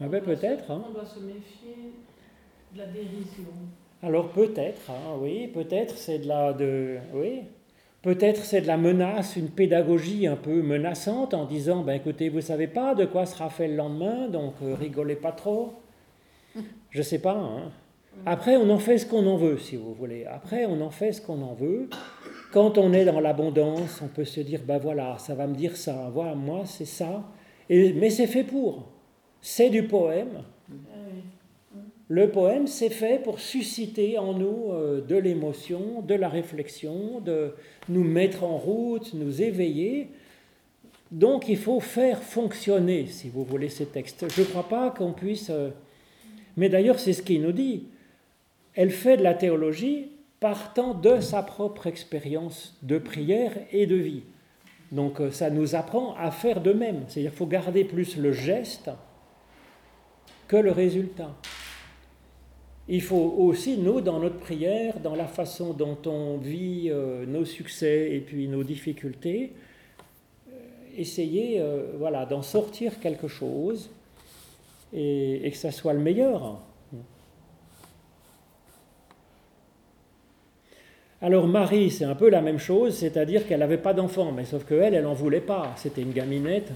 [0.02, 0.72] ah ben peut-être.
[0.72, 0.82] Hein.
[0.88, 1.94] On doit se méfier
[2.74, 3.52] de la dérision?
[4.02, 7.42] Alors peut-être, hein, oui, peut-être c'est de la, de, oui,
[8.02, 12.40] peut-être c'est de la menace, une pédagogie un peu menaçante en disant, ben écoutez, vous
[12.40, 15.74] savez pas de quoi sera fait le lendemain, donc euh, rigolez pas trop.
[16.92, 17.36] Je sais pas.
[17.36, 17.72] Hein.
[18.26, 20.26] Après, on en fait ce qu'on en veut, si vous voulez.
[20.26, 21.90] Après, on en fait ce qu'on en veut.
[22.52, 25.76] Quand on est dans l'abondance, on peut se dire, ben voilà, ça va me dire
[25.76, 26.10] ça.
[26.14, 27.24] Voilà, moi, c'est ça.
[27.70, 28.90] Et, mais c'est fait pour.
[29.42, 30.44] C'est du poème.
[32.12, 37.54] Le poème, c'est fait pour susciter en nous euh, de l'émotion, de la réflexion, de
[37.88, 40.10] nous mettre en route, nous éveiller.
[41.12, 44.26] Donc il faut faire fonctionner, si vous voulez, ces textes.
[44.36, 45.52] Je ne crois pas qu'on puisse...
[45.52, 45.70] Euh,
[46.58, 47.86] mais d'ailleurs, c'est ce qu'il nous dit.
[48.74, 54.24] Elle fait de la théologie partant de sa propre expérience de prière et de vie.
[54.92, 57.04] Donc euh, ça nous apprend à faire de même.
[57.08, 58.90] C'est-à-dire qu'il faut garder plus le geste
[60.48, 61.36] que le résultat.
[62.92, 67.46] Il faut aussi, nous, dans notre prière, dans la façon dont on vit euh, nos
[67.46, 69.54] succès et puis nos difficultés,
[70.50, 70.54] euh,
[70.98, 73.92] essayer euh, voilà, d'en sortir quelque chose
[74.92, 76.62] et, que ça soit le meilleur.
[81.22, 84.66] Alors Marie, c'est un peu la même chose, c'est-à-dire qu'elle n'avait pas d'enfant, mais sauf
[84.66, 85.76] qu'elle, elle n'en voulait pas.
[85.78, 86.72] C'était une gaminette.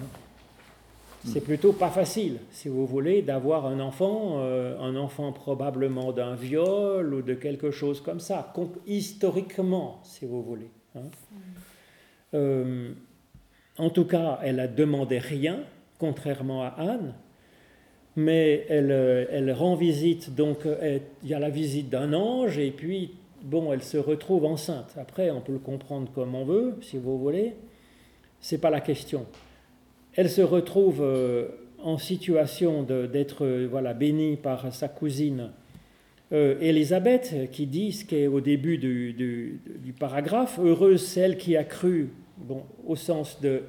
[1.26, 6.36] C'est plutôt pas facile, si vous voulez, d'avoir un enfant, euh, un enfant probablement d'un
[6.36, 8.53] viol ou de quelque chose comme ça,
[8.86, 10.69] historiquement, si vous voulez.
[10.95, 11.03] Hein.
[12.34, 12.91] Euh,
[13.78, 15.61] en tout cas, elle a demandé rien,
[15.97, 17.13] contrairement à Anne,
[18.17, 20.67] mais elle, euh, elle rend visite, donc
[21.24, 23.11] il y a la visite d'un ange, et puis,
[23.41, 24.93] bon, elle se retrouve enceinte.
[24.97, 27.55] Après, on peut le comprendre comme on veut, si vous voulez,
[28.41, 29.26] c'est pas la question
[30.16, 31.47] elle se retrouve euh,
[31.80, 35.49] en situation d'être euh, voilà, bénie par sa cousine
[36.32, 41.57] euh, Élisabeth, qui dit ce qui est au début du, du, paragraphe, heureuse celle qui
[41.57, 43.64] a cru, bon, au sens de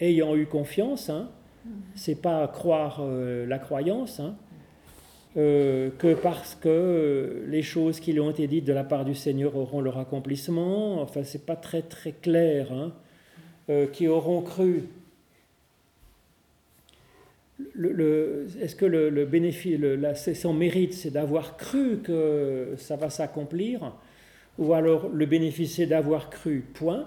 [0.00, 1.28] ayant eu confiance, hein,
[1.94, 3.04] c'est pas croire
[3.46, 4.34] la croyance, hein,
[5.34, 9.54] que parce que les choses qui lui ont été dites de la part du Seigneur
[9.54, 12.92] auront leur accomplissement, enfin c'est pas très très clair, hein,
[13.92, 14.88] qui auront cru
[18.60, 19.78] est-ce que le, bénéfice,
[20.34, 23.94] son mérite, c'est d'avoir cru que ça va s'accomplir,
[24.58, 27.06] ou alors le bénéfice, c'est d'avoir cru, point.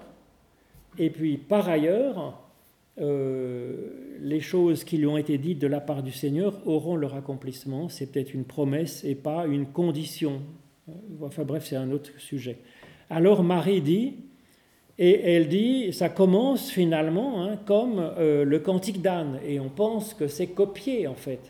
[0.98, 2.40] Et puis, par ailleurs,
[3.00, 7.14] euh, les choses qui lui ont été dites de la part du Seigneur auront leur
[7.14, 7.88] accomplissement.
[7.88, 10.42] C'est peut-être une promesse et pas une condition.
[11.22, 12.58] Enfin bref, c'est un autre sujet.
[13.10, 14.14] Alors Marie dit,
[14.98, 20.14] et elle dit, ça commence finalement hein, comme euh, le cantique d'Anne, et on pense
[20.14, 21.40] que c'est copié en fait.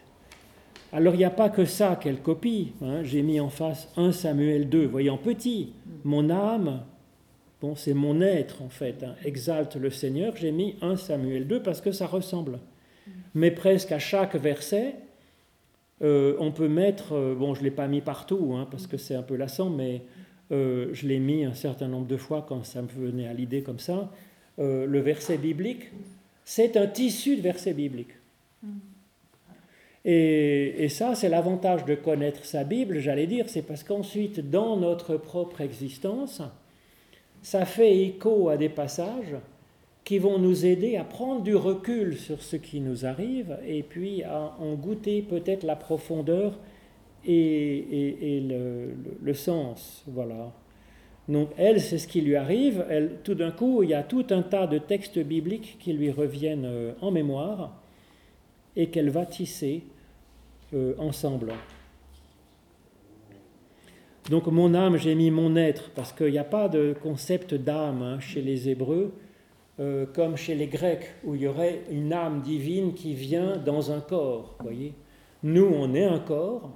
[0.93, 2.73] Alors il n'y a pas que ça qu'elle copie.
[2.81, 3.03] Hein.
[3.03, 5.73] J'ai mis en face 1 Samuel 2, voyant petit,
[6.05, 6.85] mon âme,
[7.61, 10.35] bon c'est mon être en fait, hein, exalte le Seigneur.
[10.37, 12.61] J'ai mis 1 Samuel 2 parce que ça ressemble.
[13.35, 14.95] Mais presque à chaque verset,
[16.03, 19.17] euh, on peut mettre, euh, bon je ne l'ai pas mis partout parce que c'est
[19.17, 20.03] un peu lassant, mais
[20.53, 23.63] euh, je l'ai mis un certain nombre de fois quand ça me venait à l'idée
[23.63, 24.11] comme ça,
[24.59, 25.91] euh, le verset biblique,
[26.45, 28.15] c'est un tissu de versets bibliques.
[30.05, 34.77] Et, et ça, c'est l'avantage de connaître sa Bible, j'allais dire, c'est parce qu'ensuite, dans
[34.77, 36.43] notre propre existence,
[37.43, 39.37] ça fait écho à des passages
[40.05, 44.23] qui vont nous aider à prendre du recul sur ce qui nous arrive et puis
[44.23, 46.59] à en goûter peut-être la profondeur
[47.27, 48.43] et,
[49.23, 50.05] le, sens.
[50.07, 50.53] Voilà.
[51.29, 52.85] Donc elle, c'est ce qui lui arrive.
[52.89, 56.11] Elle, tout d'un coup, il y a tout un tas de textes bibliques qui lui
[56.11, 57.81] reviennent euh, en mémoire
[58.77, 59.85] et qu'elle va tisser
[60.75, 61.53] euh, ensemble.
[64.31, 68.03] Donc mon âme, j'ai mis mon être, parce qu'il n'y a pas de concept d'âme
[68.03, 69.13] hein, chez les Hébreux,
[69.81, 73.93] euh, comme chez les Grecs, où il y aurait une âme divine qui vient dans
[73.93, 74.57] un corps.
[74.61, 74.95] Voyez,
[75.43, 76.71] nous, on est un corps,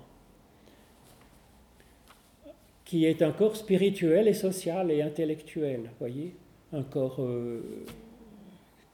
[2.88, 6.34] qui est un corps spirituel et social et intellectuel, voyez
[6.72, 7.84] Un corps euh,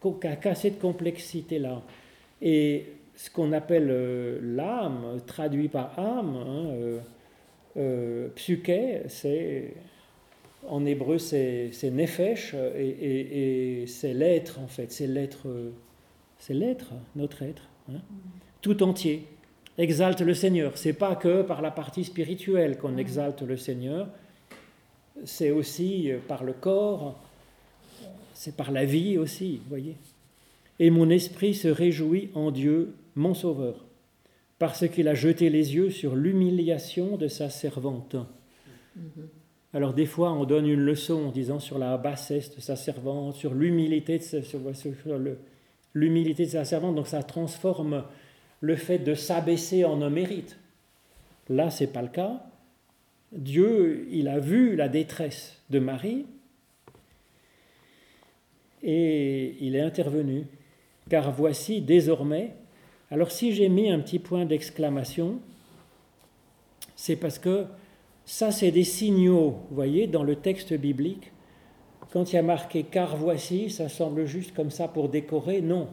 [0.03, 1.81] qui a cette complexité-là.
[2.43, 6.99] Et ce qu'on appelle euh, l'âme, traduit par âme, hein, euh,
[7.77, 9.75] euh psyché, c'est
[10.67, 15.47] en hébreu c'est nefesh et, c'est l'être en fait, c'est l'être,
[16.41, 18.01] c'est l'être, notre être, hein,
[18.61, 19.29] tout entier
[19.79, 20.73] exalte le Seigneur.
[20.77, 24.09] C'est pas que par la partie spirituelle qu'on exalte le Seigneur,
[25.25, 27.19] c'est aussi euh, par le corps,
[28.33, 29.97] c'est par la vie aussi, voyez.
[30.81, 33.85] Et mon esprit se réjouit en Dieu, mon Sauveur,
[34.59, 38.17] parce qu'il a jeté les yeux sur l'humiliation de sa servante.
[39.73, 43.35] Alors des fois, on donne une leçon en disant sur la bassesse de sa servante,
[43.37, 44.39] sur l'humilité de, sa,
[45.95, 48.05] l'humilité de sa servante, donc ça transforme
[48.65, 50.57] le fait de s'abaisser en un mérite.
[51.51, 52.43] Là, ce n'est pas le cas.
[53.31, 56.25] Dieu, il a vu la détresse de Marie
[58.83, 60.47] et il est intervenu.
[61.11, 62.55] Car voici désormais,
[63.11, 65.41] alors si j'ai mis un petit point d'exclamation,
[66.97, 67.67] c'est parce que
[68.25, 71.33] ça, c'est des signaux, vous voyez, dans le texte biblique.
[72.15, 75.61] Quand il y a marqué car voici, ça semble juste comme ça pour décorer.
[75.61, 75.89] Non,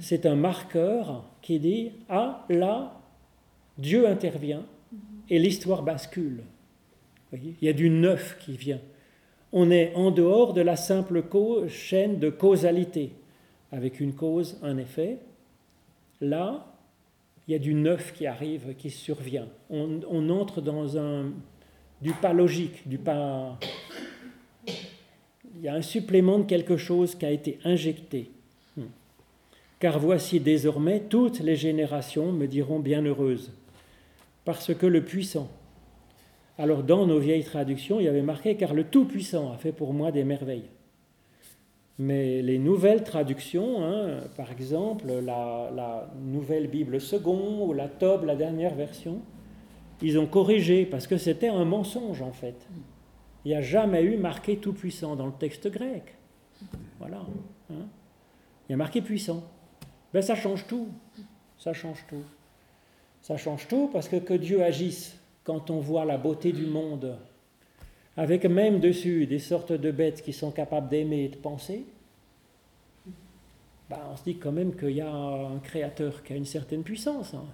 [0.00, 3.00] c'est un marqueur qui dit Ah, là,
[3.78, 4.64] Dieu intervient
[5.28, 6.42] et l'histoire bascule.
[7.32, 8.80] il y a du neuf qui vient.
[9.52, 11.24] On est en dehors de la simple
[11.68, 13.12] chaîne de causalité,
[13.72, 15.18] avec une cause, un effet.
[16.20, 16.66] Là,
[17.46, 19.48] il y a du neuf qui arrive, qui survient.
[19.70, 21.32] On, on entre dans un,
[22.02, 23.58] du pas logique, du pas.
[24.66, 28.30] Il y a un supplément de quelque chose qui a été injecté
[29.78, 33.52] car voici désormais toutes les générations me diront bienheureuse,
[34.44, 35.48] parce que le puissant
[36.58, 39.94] Alors dans nos vieilles traductions, il y avait marqué car le Tout-Puissant a fait pour
[39.94, 40.70] moi des merveilles.
[42.00, 48.36] Mais les nouvelles traductions, hein, par exemple la, Nouvelle Bible Second ou la Tob, la
[48.36, 49.20] dernière version,
[50.00, 52.68] ils ont corrigé parce que c'était un mensonge en fait.
[53.44, 56.14] Il n'y a jamais eu marqué Tout-Puissant dans le texte grec.
[56.98, 57.20] Voilà.
[57.70, 57.86] Hein.
[58.68, 59.44] Il y a marqué puissant.
[60.12, 60.88] Ben, ça change tout.
[61.58, 62.24] Ça change tout.
[63.20, 67.16] Ça change tout parce que que Dieu agisse quand on voit la beauté du monde,
[68.16, 71.86] avec même dessus des sortes de bêtes qui sont capables d'aimer et de penser,
[73.88, 76.82] ben, on se dit quand même qu'il y a un créateur qui a une certaine
[76.82, 77.32] puissance.
[77.34, 77.46] Hein.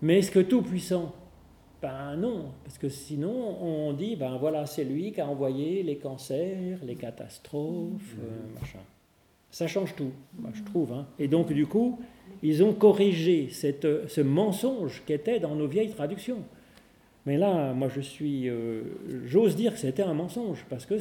[0.00, 1.12] Mais est-ce que tout puissant?
[1.82, 3.30] Ben non, parce que sinon
[3.62, 8.80] on dit, ben voilà, c'est lui qui a envoyé les cancers, les catastrophes, euh, machin.
[9.50, 10.12] Ça change tout,
[10.52, 10.92] je trouve.
[10.92, 11.06] Hein.
[11.18, 11.98] Et donc, du coup,
[12.42, 16.42] ils ont corrigé ce mensonge qui était dans nos vieilles traductions.
[17.26, 18.48] Mais là, moi, je suis.
[18.48, 18.82] Euh,
[19.26, 20.94] j'ose dire que c'était un mensonge, parce que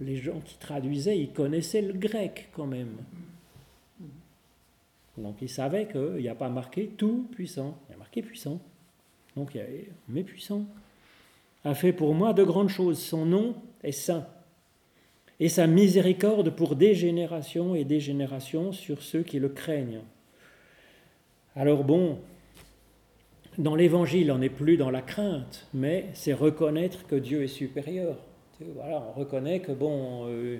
[0.00, 2.96] les gens qui traduisaient, ils connaissaient le grec quand même.
[5.16, 8.60] Donc, ils savaient qu'il n'y a pas marqué tout puissant, il y a marqué puissant.
[9.36, 9.66] Donc, il y a
[10.08, 10.64] mais puissant.
[11.64, 12.98] A fait pour moi de grandes choses.
[12.98, 14.26] Son nom est saint
[15.40, 20.02] et sa miséricorde pour des générations et des générations sur ceux qui le craignent.
[21.56, 22.18] Alors bon,
[23.56, 28.16] dans l'Évangile, on n'est plus dans la crainte, mais c'est reconnaître que Dieu est supérieur.
[28.74, 30.58] Voilà, on reconnaît que bon, euh,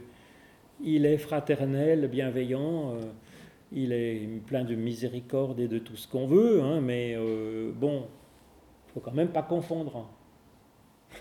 [0.83, 3.01] il est fraternel, bienveillant, euh,
[3.73, 8.07] il est plein de miséricorde et de tout ce qu'on veut, hein, mais euh, bon,
[8.95, 10.09] faut quand même pas confondre.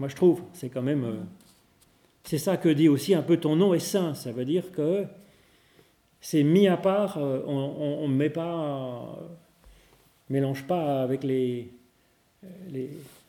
[0.00, 1.24] Moi, je trouve, c'est quand même
[2.24, 4.14] c'est ça que dit aussi un peu ton nom est saint.
[4.14, 5.04] Ça veut dire que
[6.20, 9.18] c'est mis à part, euh, on ne met pas,
[10.30, 11.70] mélange pas avec les,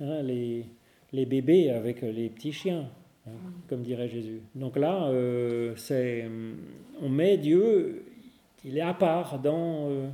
[0.01, 0.65] hein, les,
[1.11, 2.89] les, bébés, avec les petits chiens,
[3.27, 3.31] hein,
[3.67, 4.39] comme dirait Jésus.
[4.55, 6.29] Donc là, euh, c'est,
[7.01, 8.05] on met Dieu,
[8.63, 10.07] il est à part dans, euh,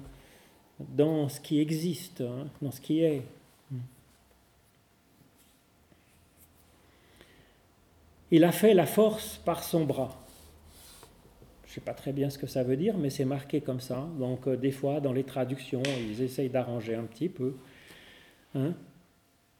[0.79, 3.21] dans ce qui existe, hein, dans ce qui est.
[8.31, 10.17] Il a fait la force par son bras.
[11.65, 13.81] Je ne sais pas très bien ce que ça veut dire, mais c'est marqué comme
[13.81, 14.07] ça.
[14.19, 17.55] Donc euh, des fois, dans les traductions, ils essayent d'arranger un petit peu.
[18.53, 18.73] Hein.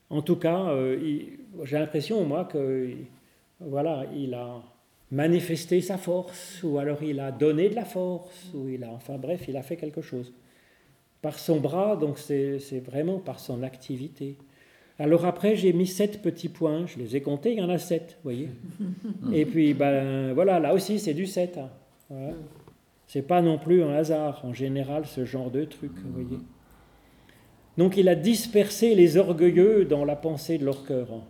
[0.10, 1.22] en tout cas, euh,
[1.64, 2.92] j'ai l'impression, moi, que
[3.62, 4.62] voilà, il a
[5.12, 9.18] manifesté sa force, ou alors il a donné de la force, ou il a, enfin
[9.18, 10.34] bref, il a fait quelque chose.
[11.22, 14.38] Par son bras, donc c'est vraiment par son activité.
[15.02, 17.80] Alors après, j'ai mis sept petits points, je les ai comptés, il y en a
[17.80, 18.50] sept, vous voyez.
[19.34, 21.58] Et puis, ben voilà, là aussi, c'est du 7.
[21.58, 21.70] Hein.
[22.08, 22.34] Voilà.
[23.08, 26.38] C'est pas non plus un hasard, en général, ce genre de truc, vous voyez.
[27.80, 31.08] Donc il a dispersé les orgueilleux dans la pensée de leur cœur.
[31.12, 31.24] Hein.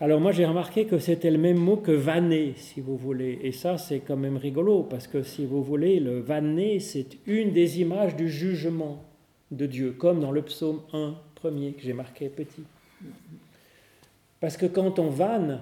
[0.00, 3.38] Alors moi j'ai remarqué que c'était le même mot que vanner, si vous voulez.
[3.42, 7.52] Et ça c'est quand même rigolo, parce que si vous voulez, le vanner, c'est une
[7.52, 9.04] des images du jugement
[9.50, 11.14] de Dieu, comme dans le psaume 1
[11.44, 12.64] premier que j'ai marqué petit.
[14.40, 15.60] Parce que quand on vanne,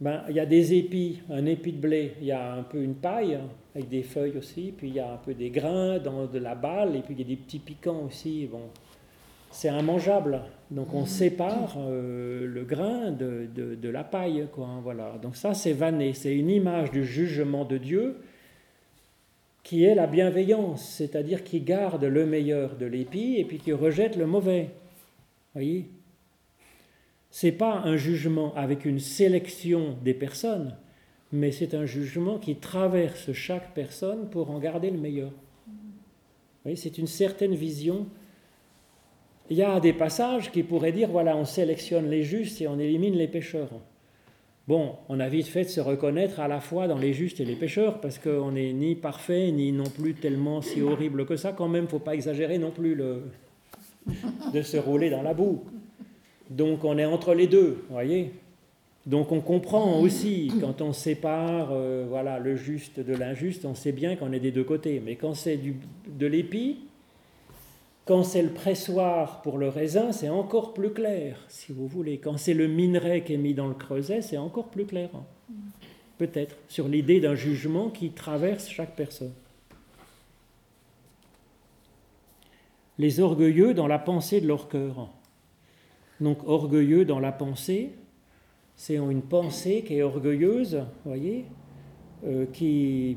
[0.00, 2.82] ben, il y a des épis, un épi de blé, il y a un peu
[2.82, 3.38] une paille
[3.76, 6.56] avec des feuilles aussi, puis il y a un peu des grains dans de la
[6.56, 8.48] balle, et puis il y a des petits piquants aussi.
[8.50, 8.62] Bon,
[9.52, 10.40] c'est immangeable.
[10.68, 14.48] Donc on sépare euh, le grain de, de, la paille.
[14.52, 15.14] Quoi, hein, voilà.
[15.22, 16.12] Donc ça, c'est vanné.
[16.12, 18.16] C'est une image du jugement de Dieu
[19.62, 24.16] qui est la bienveillance, c'est-à-dire qui garde le meilleur de l'épi et puis qui rejette
[24.16, 24.70] le mauvais.
[25.54, 25.90] Voyez?
[27.30, 30.76] C'est pas un jugement avec une sélection des personnes,
[31.32, 35.30] mais c'est un jugement qui traverse chaque personne pour en garder le meilleur.
[36.64, 38.06] Voyez, c'est une certaine vision.
[39.50, 42.78] Il y a des passages qui pourraient dire voilà, on sélectionne les justes et on
[42.78, 43.70] élimine les pécheurs.
[44.66, 47.46] Bon, on a vite fait de se reconnaître à la fois dans les justes et
[47.46, 51.52] les pécheurs, parce qu'on n'est ni parfait, ni non plus tellement si horrible que ça.
[51.52, 53.22] Quand même, faut pas exagérer non plus le...
[54.52, 55.62] de se rouler dans la boue.
[56.50, 58.32] Donc on est entre les deux, voyez
[59.08, 63.92] donc on comprend aussi quand on sépare euh, voilà, le juste de l'injuste, on sait
[63.92, 65.00] bien qu'on est des deux côtés.
[65.02, 65.58] Mais quand c'est
[66.06, 66.80] de l'épi,
[68.04, 72.18] quand c'est le pressoir pour le raisin, c'est encore plus clair, si vous voulez.
[72.18, 75.08] Quand c'est le minerai qui est mis dans le creuset, c'est encore plus clair.
[76.18, 79.32] Peut-être, sur l'idée d'un jugement qui traverse chaque personne.
[82.98, 85.08] Les orgueilleux dans la pensée de leur cœur.
[86.20, 87.92] Donc orgueilleux dans la pensée,
[88.74, 91.44] c'est une pensée qui est orgueilleuse, voyez,
[92.26, 93.16] euh, qui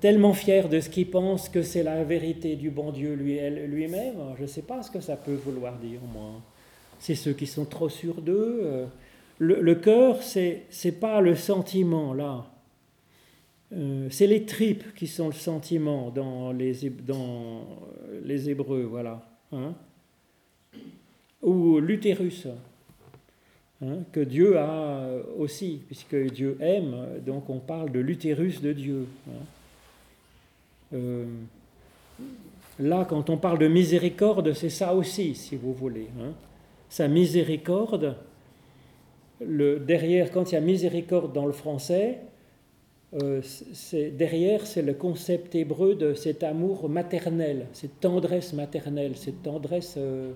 [0.00, 4.16] tellement fier de ce qu'il pense que c'est la vérité du bon Dieu lui-même.
[4.36, 6.40] Je ne sais pas ce que ça peut vouloir dire, moi.
[6.98, 8.60] C'est ceux qui sont trop sûrs d'eux.
[8.62, 8.86] Euh,
[9.38, 12.46] le, le cœur, c'est n'est pas le sentiment, là.
[13.72, 17.64] Euh, c'est les tripes qui sont le sentiment dans les, dans
[18.24, 19.24] les Hébreux, voilà.
[19.52, 19.74] Hein.
[21.42, 22.48] Ou l'utérus,
[23.80, 25.08] hein, que Dieu a
[25.38, 29.06] aussi, puisque Dieu aime, donc on parle de l'utérus de Dieu.
[29.28, 29.44] Hein.
[30.92, 31.24] Euh,
[32.80, 36.08] là, quand on parle de miséricorde, c'est ça aussi, si vous voulez.
[36.88, 38.16] Sa miséricorde,
[39.40, 42.18] le, derrière, quand il y a miséricorde dans le français,
[43.14, 43.42] euh,
[44.12, 50.32] derrière, c'est le concept hébreu de cet amour maternel, cette tendresse maternelle, cette tendresse euh,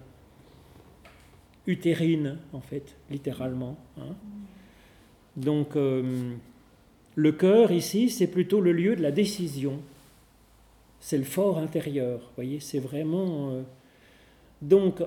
[1.67, 3.77] utérine, en fait, littéralement.
[3.99, 4.15] Hein.
[5.37, 9.81] Donc, le cœur, ici, c'est plutôt le lieu de la décision
[11.05, 12.21] c'est le fort intérieur.
[12.21, 13.51] Vous voyez, c'est vraiment.
[13.51, 13.63] Euh,
[14.63, 15.03] donc,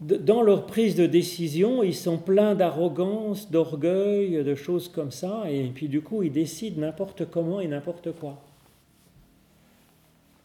[0.00, 5.64] dans leur prise de décision, ils sont pleins d'arrogance, d'orgueil, de choses comme ça, et
[5.74, 8.40] puis du coup, ils décident n'importe comment et n'importe quoi.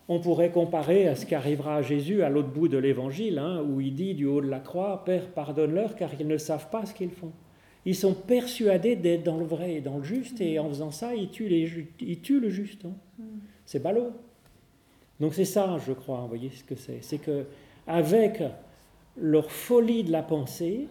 [0.10, 3.64] On pourrait comparer à ce qui arrivera à Jésus à l'autre bout de l'évangile, hein,
[3.64, 6.86] où il dit du haut de la croix Père, pardonne-leur car ils ne savent pas
[6.86, 7.32] ce qu'ils font.
[7.86, 11.16] Ils sont persuadés d'être dans le vrai et dans le juste, et en faisant ça,
[11.16, 12.86] ils tuent, le juste.
[12.86, 13.24] Hein.
[13.66, 14.12] C'est ballot.
[15.20, 17.00] Donc c'est ça, je crois, vous voyez ce que c'est.
[17.02, 17.46] C'est que
[17.88, 18.42] avec
[19.18, 20.88] leur folie de la pensée,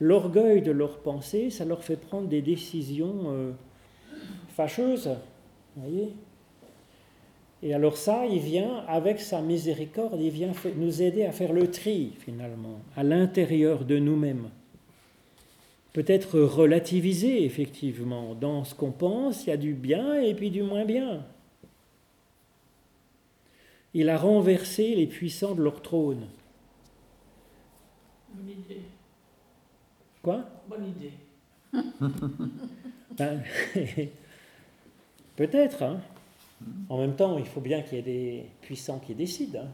[0.00, 3.52] l'orgueil de leur pensée, ça leur fait prendre des décisions euh,
[4.50, 5.10] fâcheuses.
[5.76, 6.12] voyez
[7.62, 11.70] Et alors ça, il vient, avec sa miséricorde, il vient nous aider à faire le
[11.70, 14.48] tri, finalement, à l'intérieur de nous-mêmes
[15.98, 18.36] peut-être relativisé, effectivement.
[18.36, 21.24] Dans ce qu'on pense, il y a du bien et puis du moins bien.
[23.94, 26.28] Il a renversé les puissants de leur trône.
[28.48, 28.82] Bonne idée.
[30.22, 30.44] Quoi?
[30.68, 31.12] Bonne idée.
[33.18, 33.42] Ben,
[35.36, 35.82] peut-être.
[35.82, 36.00] Hein.
[36.88, 39.58] En même temps, il faut bien qu'il y ait des puissants qui décident.
[39.60, 39.68] Hein.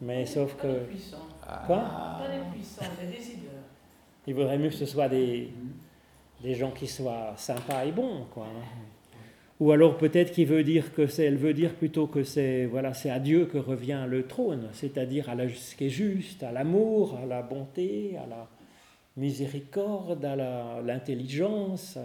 [0.00, 0.86] Mais sauf que.
[1.66, 1.78] Quoi?
[1.78, 3.52] Pas des puissants, des décideurs.
[4.26, 5.52] Il vaudrait mieux que ce soit des,
[6.40, 8.46] des gens qui soient sympas et bons, quoi.
[9.58, 12.92] Ou alors peut-être qu'il veut dire que c'est, elle veut dire plutôt que c'est, voilà,
[12.92, 17.18] c'est à Dieu que revient le trône, c'est-à-dire à, ce qui est juste, à l'amour,
[17.22, 18.48] à la bonté, à la
[19.16, 20.36] miséricorde, à
[20.82, 22.02] l'intelligence, à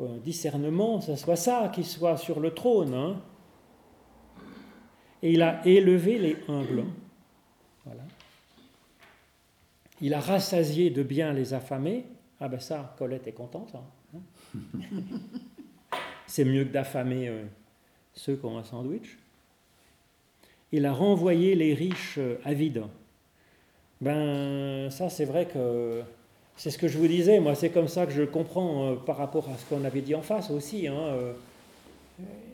[0.00, 2.94] au discernement, ce soit ça qui soit sur le trône.
[2.94, 3.20] Hein.
[5.22, 6.84] Et il a élevé les humbles.
[7.84, 8.02] Voilà.
[10.00, 12.06] Il a rassasié de bien les affamés.
[12.40, 13.74] Ah ben ça, Colette est contente.
[14.14, 14.20] Hein.
[16.30, 17.42] c'est mieux que d'affamer euh,
[18.14, 19.18] ceux qui ont un sandwich.
[20.72, 22.82] Il a renvoyé les riches euh, avides.
[24.00, 26.02] Ben ça, c'est vrai que
[26.56, 27.40] c'est ce que je vous disais.
[27.40, 30.14] Moi, c'est comme ça que je comprends euh, par rapport à ce qu'on avait dit
[30.14, 30.86] en face aussi.
[30.86, 31.16] Hein,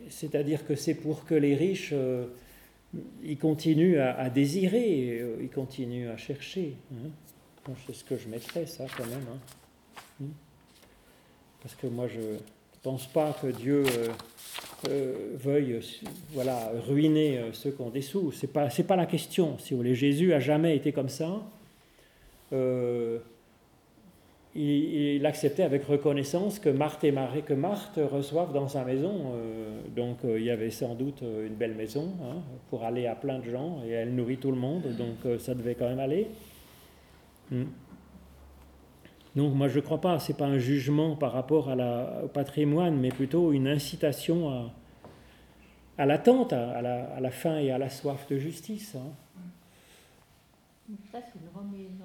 [0.09, 1.93] c'est-à-dire que c'est pour que les riches
[3.25, 6.77] ils continuent à, désirer, ils continuent à chercher.
[6.93, 7.11] Hein
[7.87, 9.27] c'est ce que je mettrais, ça, quand même.
[9.29, 9.39] Hein.
[10.21, 10.33] Hmm.
[11.61, 12.39] Parce que moi, je
[12.87, 14.09] pense pas que Dieu euh,
[14.89, 15.81] euh, veuille
[16.31, 18.31] voilà, ruiner euh, ceux qui ont des sous.
[18.31, 19.77] Ce n'est pas, la question, si.
[19.97, 21.43] Jésus a jamais été comme ça.
[24.55, 29.33] il, acceptait avec reconnaissance que Marthe et Marie, que Marthe reçoivent dans sa maison.
[29.97, 32.37] donc il y avait sans doute une belle maison hein,
[32.71, 35.75] pour aller à plein de gens et elle nourrit tout le monde, donc ça devait
[35.75, 36.29] quand même aller.
[37.51, 37.65] Hmm.
[39.37, 42.23] Donc moi je ne crois pas, ce n'est pas un jugement par rapport à la,
[42.25, 44.73] au patrimoine, mais plutôt une incitation à,
[45.99, 48.97] à l'attente, à, la, à la faim et à la soif de justice.
[48.97, 49.13] Hein.
[51.13, 51.99] Ça, c'est une remise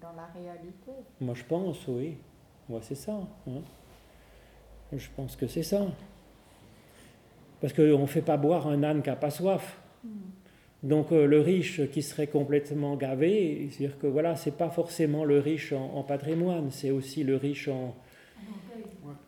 [0.00, 0.92] dans la réalité.
[1.20, 2.16] Moi je pense, oui.
[2.68, 3.20] Moi c'est ça.
[3.46, 3.60] Hein.
[4.92, 5.86] Je pense que c'est ça.
[7.60, 9.78] Parce qu'on ne fait pas boire un âne qui n'a pas soif.
[10.02, 10.08] Hmm.
[10.82, 15.38] Donc euh, le riche qui serait complètement gavé, c'est-à-dire que voilà, c'est pas forcément le
[15.38, 17.94] riche en, patrimoine, c'est aussi le riche en,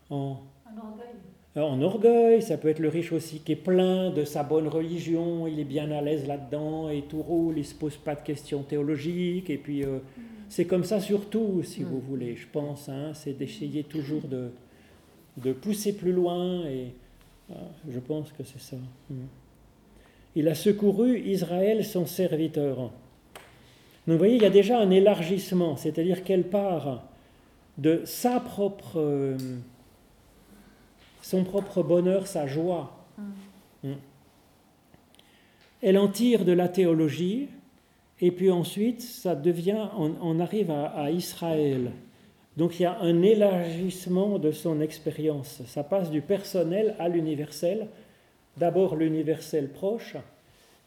[0.09, 1.63] en, orgueil.
[1.63, 2.41] en orgueil.
[2.41, 5.65] Ça peut être le riche aussi qui est plein de sa bonne religion, il est
[5.65, 9.51] bien à l'aise là-dedans et tout roule, il se pose pas de questions théologiques.
[9.51, 10.23] Et puis euh, mm.
[10.49, 12.09] c'est comme ça surtout, si vous mm.
[12.09, 12.89] voulez, je pense.
[12.89, 14.53] Hein, c'est d'essayer toujours de,
[15.37, 16.95] de pousser plus loin et
[17.91, 18.79] je pense que c'est ça.
[19.11, 19.27] Mm
[20.35, 22.77] il a secouru Israël, son serviteur.
[22.77, 22.91] Donc
[24.07, 27.05] vous voyez, il y a déjà un élargissement, c'est-à-dire qu'elle part
[27.79, 29.37] de sa propre,
[31.23, 33.07] son propre bonheur, sa joie.
[33.17, 33.89] Mm.
[33.89, 33.95] Mm.
[35.83, 37.49] Elle en tire de la théologie,
[38.21, 41.91] et puis ensuite, ça devient, on, arrive à, Israël.
[42.57, 45.61] Donc il y a un élargissement de son expérience.
[45.67, 47.89] Ça passe du personnel à l'universel.
[48.57, 50.17] D'abord l'universel proche,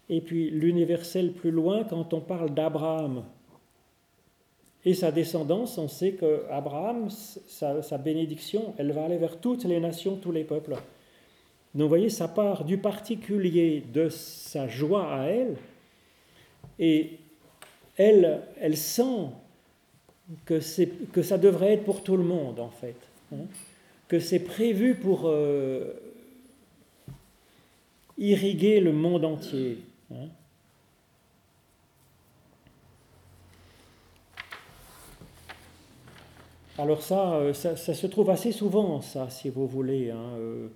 [0.09, 3.23] et puis l'universel plus loin quand on parle d'Abraham.
[4.83, 9.79] Et sa descendance, on sait que Abraham, sa, bénédiction, elle va aller vers toutes les
[9.79, 10.73] nations, tous les peuples.
[11.73, 15.55] Donc vous voyez, ça part du particulier de sa joie à elle,
[16.77, 17.17] et
[17.97, 19.29] elle, elle sent
[20.45, 20.59] que,
[21.11, 22.95] que ça devrait être pour tout le monde, en fait.
[23.33, 23.47] Hein.
[24.07, 25.93] que c'est prévu pour euh,
[28.17, 29.79] irriguer le monde entier.
[30.11, 30.27] Hein.
[36.77, 40.11] Alors euh, ça, ça, se trouve assez souvent, ça, si vous voulez.
[40.11, 40.67] Hein, euh,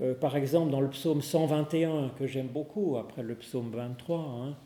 [0.00, 4.56] euh, par exemple, dans le psaume 121, que j'aime beaucoup, après le psaume 23, hein,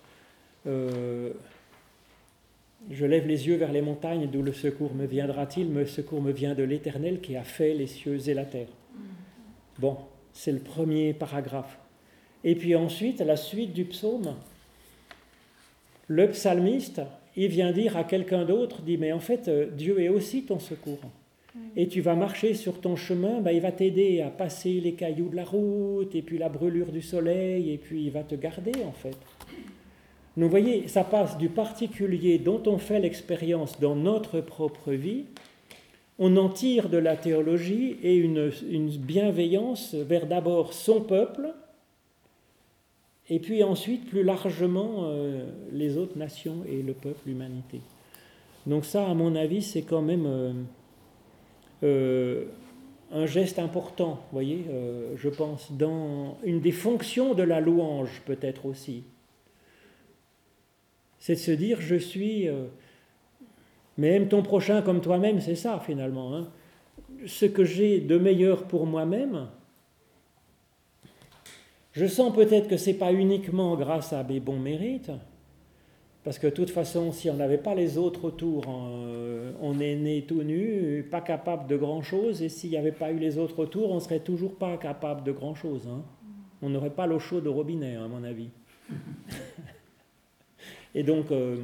[2.90, 5.72] je lève les yeux vers les montagnes, d'où le secours me viendra-t-il?
[5.72, 8.68] Le secours me vient de l'Éternel qui a fait les cieux et la terre.
[9.78, 9.96] Bon,
[10.32, 11.78] c'est le premier paragraphe.
[12.44, 14.34] Et puis ensuite, la suite du psaume,
[16.08, 17.02] le psalmiste,
[17.36, 20.58] il vient dire à quelqu'un d'autre, dit, mais en fait, euh, Dieu est aussi ton
[20.58, 21.00] secours.
[21.74, 25.28] Et tu vas marcher sur ton chemin, ben, il va t'aider à passer les cailloux
[25.28, 28.72] de la route, et puis la brûlure du soleil, et puis il va te garder
[28.86, 29.16] en fait.
[30.36, 35.24] Vous voyez, ça passe du particulier dont on fait l'expérience dans notre propre vie,
[36.18, 41.54] on en tire de la théologie et une, une bienveillance vers d'abord son peuple,
[43.28, 47.80] et puis ensuite plus largement euh, les autres nations et le peuple, l'humanité.
[48.66, 50.52] Donc ça, à mon avis, c'est quand même euh,
[51.82, 52.44] euh,
[53.12, 54.64] un geste important, voyez,
[55.16, 59.04] je pense, dans une des fonctions de la louange peut-être aussi.
[61.20, 62.48] C'est de se dire, je suis...
[63.96, 66.34] mais aime ton prochain comme toi-même, c'est ça finalement.
[66.34, 66.48] Hein.
[67.26, 69.46] Ce que j'ai de meilleur pour moi-même,
[71.96, 75.10] je sens peut-être que ce n'est pas uniquement grâce à mes bons mérites,
[76.24, 79.96] parce que de toute façon, si on n'avait pas les autres autour, euh, on est
[79.96, 83.60] né tout nu, pas capable de grand-chose, et s'il n'y avait pas eu les autres
[83.60, 85.88] autour, on serait toujours pas capable de grand-chose.
[85.88, 86.02] Hein.
[86.60, 88.50] On n'aurait pas l'eau chaude au robinet, à mon avis.
[90.94, 91.56] et donc, euh,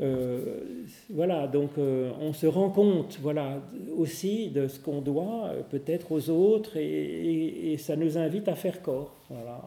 [0.00, 3.60] voilà, donc euh, on se rend compte voilà,
[3.96, 8.82] aussi de ce qu'on doit euh, peut-être aux autres et, ça nous invite à faire
[8.82, 9.14] corps.
[9.28, 9.62] Voilà,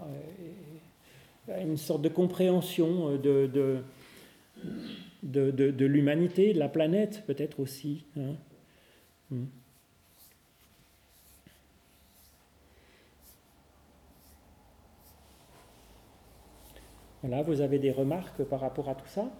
[1.62, 3.78] une sorte de compréhension de, de,
[5.24, 8.06] de, de, l'humanité, de la planète peut-être aussi.
[8.18, 8.36] Hein.
[9.32, 9.46] Hmm.
[17.22, 19.32] Voilà, vous avez des remarques par rapport à tout ça?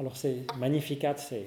[0.00, 1.44] Alors c'est Magnificat, c'est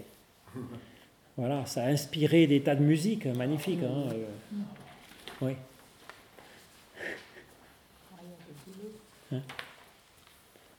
[1.36, 3.82] voilà, ça a inspiré des tas de musique magnifiques.
[3.82, 4.26] Hein, euh.
[5.42, 5.54] oui.
[9.32, 9.42] Hein?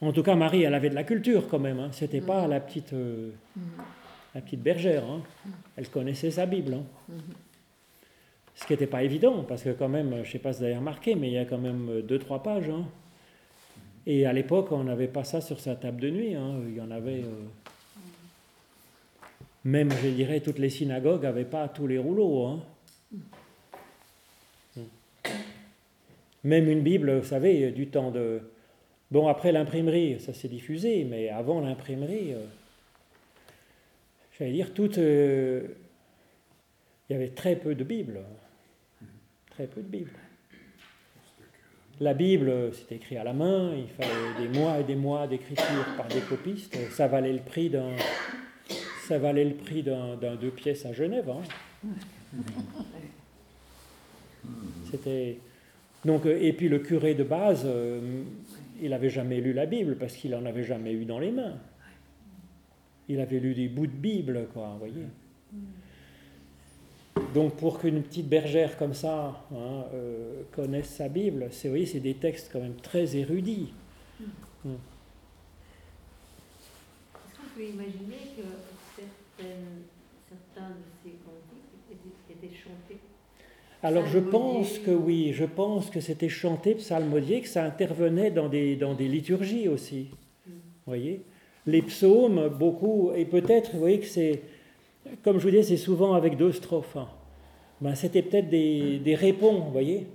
[0.00, 1.80] En tout cas, Marie, elle avait de la culture quand même.
[1.80, 1.88] Hein.
[1.90, 3.32] C'était pas la petite, euh,
[4.36, 5.02] la petite bergère.
[5.10, 5.22] Hein.
[5.76, 6.76] Elle connaissait sa Bible.
[8.54, 10.66] Ce qui n'était pas évident, parce que quand même, je ne sais pas si vous
[10.66, 12.70] avez remarqué, mais il y a quand même deux, trois pages.
[14.06, 16.36] Et à l'époque, on n'avait pas ça sur sa table de nuit.
[16.68, 17.24] Il y en avait.
[17.24, 17.63] Euh,
[19.64, 22.46] même, je dirais, toutes les synagogues n'avaient pas tous les rouleaux.
[22.46, 22.62] Hein.
[26.44, 28.42] Même une Bible, vous savez, du temps de...
[29.10, 32.44] Bon, après l'imprimerie, ça s'est diffusé, mais avant l'imprimerie, euh,
[34.38, 34.98] j'allais dire, tout...
[34.98, 35.66] Euh,
[37.08, 38.20] il y avait très peu de Bibles.
[39.50, 40.10] Très peu de Bibles.
[42.00, 45.86] La Bible, c'était écrit à la main, il fallait des mois et des mois d'écriture
[45.96, 46.76] par des copistes.
[46.90, 47.92] Ça valait le prix d'un
[49.06, 51.28] ça valait le prix d'un deux pièces à Genève.
[51.28, 51.42] Hein.
[54.90, 55.38] C'était
[56.04, 58.22] donc et puis le curé de base, euh,
[58.80, 61.56] il n'avait jamais lu la Bible parce qu'il en avait jamais eu dans les mains.
[63.08, 65.06] Il avait lu des bouts de Bible, quoi, vous voyez.
[67.34, 72.00] Donc pour qu'une petite bergère comme ça hein, euh, connaisse sa Bible, c'est voyez, c'est
[72.00, 73.72] des textes quand même très érudits.
[74.20, 74.68] Est-ce
[77.36, 78.42] qu'on peut imaginer que
[79.38, 82.98] certains de ces cantiques étaient chantés
[83.84, 88.48] alors je pense que oui, je pense que c'était chanté psalmodié, que ça intervenait dans
[88.48, 90.06] des, dans des liturgies aussi.
[90.86, 91.20] voyez?
[91.66, 94.40] Les psaumes, beaucoup, et peut-être, vous voyez que c'est,
[95.22, 96.96] comme je vous disais, c'est souvent avec deux strophes.
[96.96, 97.08] Hein.
[97.82, 100.06] Ben, c'était peut-être des, des répons, vous voyez?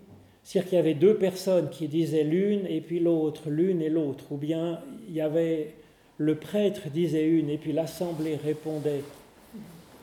[0.41, 4.31] C'est-à-dire qu'il y avait deux personnes qui disaient l'une et puis l'autre, l'une et l'autre,
[4.31, 5.75] ou bien il y avait
[6.19, 9.03] le prêtre disait une et puis l'assemblée répondait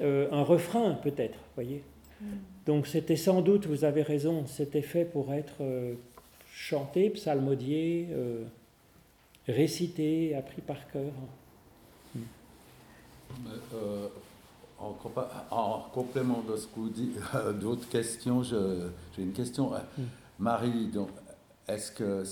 [0.00, 1.84] euh, un refrain peut-être, voyez.
[2.20, 2.26] Mm.
[2.64, 5.94] Donc c'était sans doute, vous avez raison, c'était fait pour être euh,
[6.50, 8.44] chanté, psalmodié, euh,
[9.46, 11.12] récité, appris par cœur.
[12.14, 12.20] Mm.
[15.50, 17.18] En, complément de ce que vous dites,
[17.60, 19.70] d'autres questions, j'ai une question.
[19.70, 20.02] Mm.
[20.38, 20.90] Marie,
[21.68, 22.24] est-ce que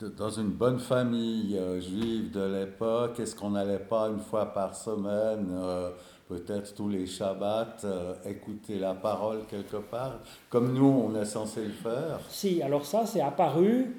[0.00, 4.74] dans une bonne famille euh, juive de l'époque, est-ce qu'on n'allait pas une fois par
[4.74, 5.90] semaine, euh,
[6.28, 11.64] peut-être tous les Shabbats, euh, écouter la parole quelque part, comme nous on est censé
[11.64, 12.20] le faire?
[12.28, 13.96] Si, alors ça c'est apparu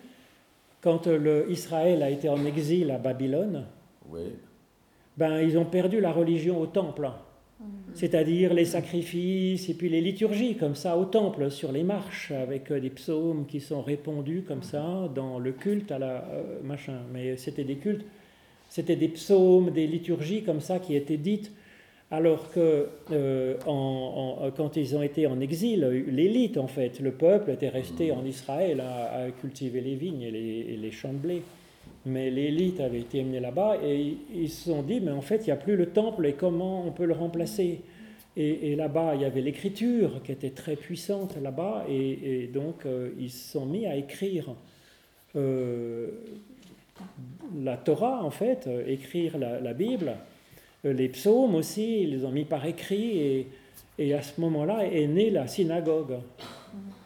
[0.81, 3.65] quand le Israël a été en exil à Babylone.
[4.09, 4.33] Oui.
[5.17, 7.09] Ben, ils ont perdu la religion au temple
[7.93, 12.71] c'est-à-dire les sacrifices et puis les liturgies comme ça au temple sur les marches avec
[12.71, 17.01] euh, des psaumes qui sont répondus comme ça dans le culte à la euh, machin.
[17.11, 18.05] Mais c'était des cultes,
[18.69, 21.51] c'était des psaumes, des liturgies comme ça qui étaient dites.
[22.11, 27.69] Alors que euh, quand ils ont été en exil, l'élite en fait, le peuple était
[27.69, 31.43] resté en Israël à, cultiver les vignes et les, et les champs de blé
[32.09, 35.45] mais l'élite avait été emmenée là-bas et ils se sont dit, mais en fait, il
[35.45, 37.81] n'y a plus le temple et comment on peut le remplacer?
[38.37, 43.31] Et, là-bas, il y avait l'écriture qui était très puissante là-bas et, donc euh, ils
[43.31, 44.55] se sont mis à écrire
[45.35, 46.09] euh,
[47.61, 50.13] la Torah, en fait, euh, écrire la, Bible,
[50.85, 53.47] les psaumes aussi, ils les ont mis par écrit et,
[53.97, 56.19] et à ce moment-là est née la synagogue.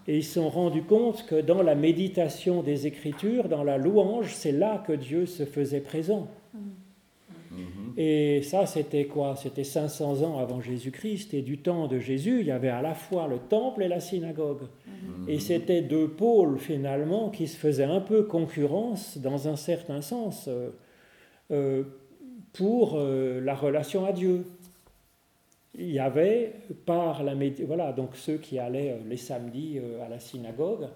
[0.08, 4.34] Et ils se sont rendus compte que dans la méditation des Écritures, dans la louange,
[4.34, 6.28] c'est là que Dieu se faisait présent.
[6.54, 7.98] Mm-hmm.
[7.98, 9.36] Et ça, c'était quoi?
[9.36, 11.34] C'était 500 ans avant Jésus-Christ.
[11.34, 14.00] Et du temps de Jésus, il y avait à la fois le temple et la
[14.00, 14.64] synagogue.
[14.64, 15.30] Mm-hmm.
[15.30, 20.46] Et c'était deux pôles, finalement, qui se faisaient un peu concurrence, dans un certain sens,
[20.48, 20.72] euh,
[21.52, 21.84] euh,
[22.54, 24.46] pour euh, la relation à Dieu
[25.78, 26.54] il y avait
[26.86, 30.88] par la voilà donc ceux qui allaient euh, les samedis euh, à la synagogue.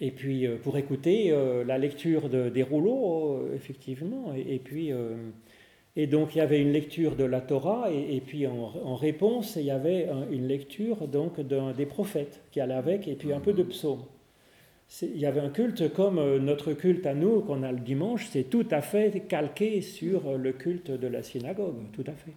[0.00, 1.34] Et puis euh, pour écouter
[1.66, 4.32] la lecture des rouleaux effectivement.
[4.34, 4.92] Et, puis
[5.96, 9.64] et donc il y avait une lecture de la Torah et, puis en, réponse il
[9.64, 13.64] y avait une lecture donc des prophètes qui allait avec et puis un peu de
[13.64, 14.04] psaumes
[15.02, 18.44] il y avait un culte comme notre culte à nous qu'on a le dimanche, c'est
[18.44, 22.32] tout à fait calqué sur le culte de la synagogue, tout à fait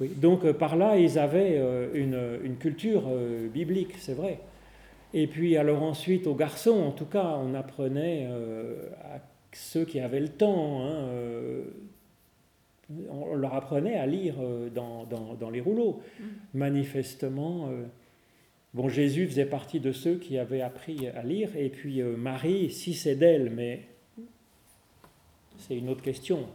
[0.00, 4.40] donc euh, par là, ils avaient euh, une, culture euh, biblique, c'est vrai.
[5.14, 8.26] Et puis alors ensuite, aux garçons, en tout cas, on apprenait
[9.02, 9.20] à
[9.52, 11.08] ceux qui avaient le temps, hein,
[13.10, 14.34] on leur apprenait à lire
[14.74, 16.02] dans, les rouleaux.
[16.20, 16.24] Mm.
[16.58, 17.70] Manifestement,
[18.74, 22.94] bon, Jésus faisait partie de ceux qui avaient appris à lire, et puis Marie, si
[22.94, 23.88] c'est d'elle, mais
[25.58, 26.46] c'est une autre question.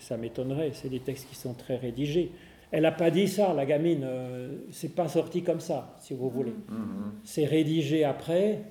[0.00, 0.72] Ça m'étonnerait.
[0.72, 2.32] C'est des textes qui sont très rédigés.
[2.70, 4.02] Elle n'a pas dit ça, la gamine.
[4.04, 6.52] Euh, c'est pas sorti comme ça, si vous voulez.
[6.52, 7.10] Mm-hmm.
[7.24, 8.62] C'est rédigé après.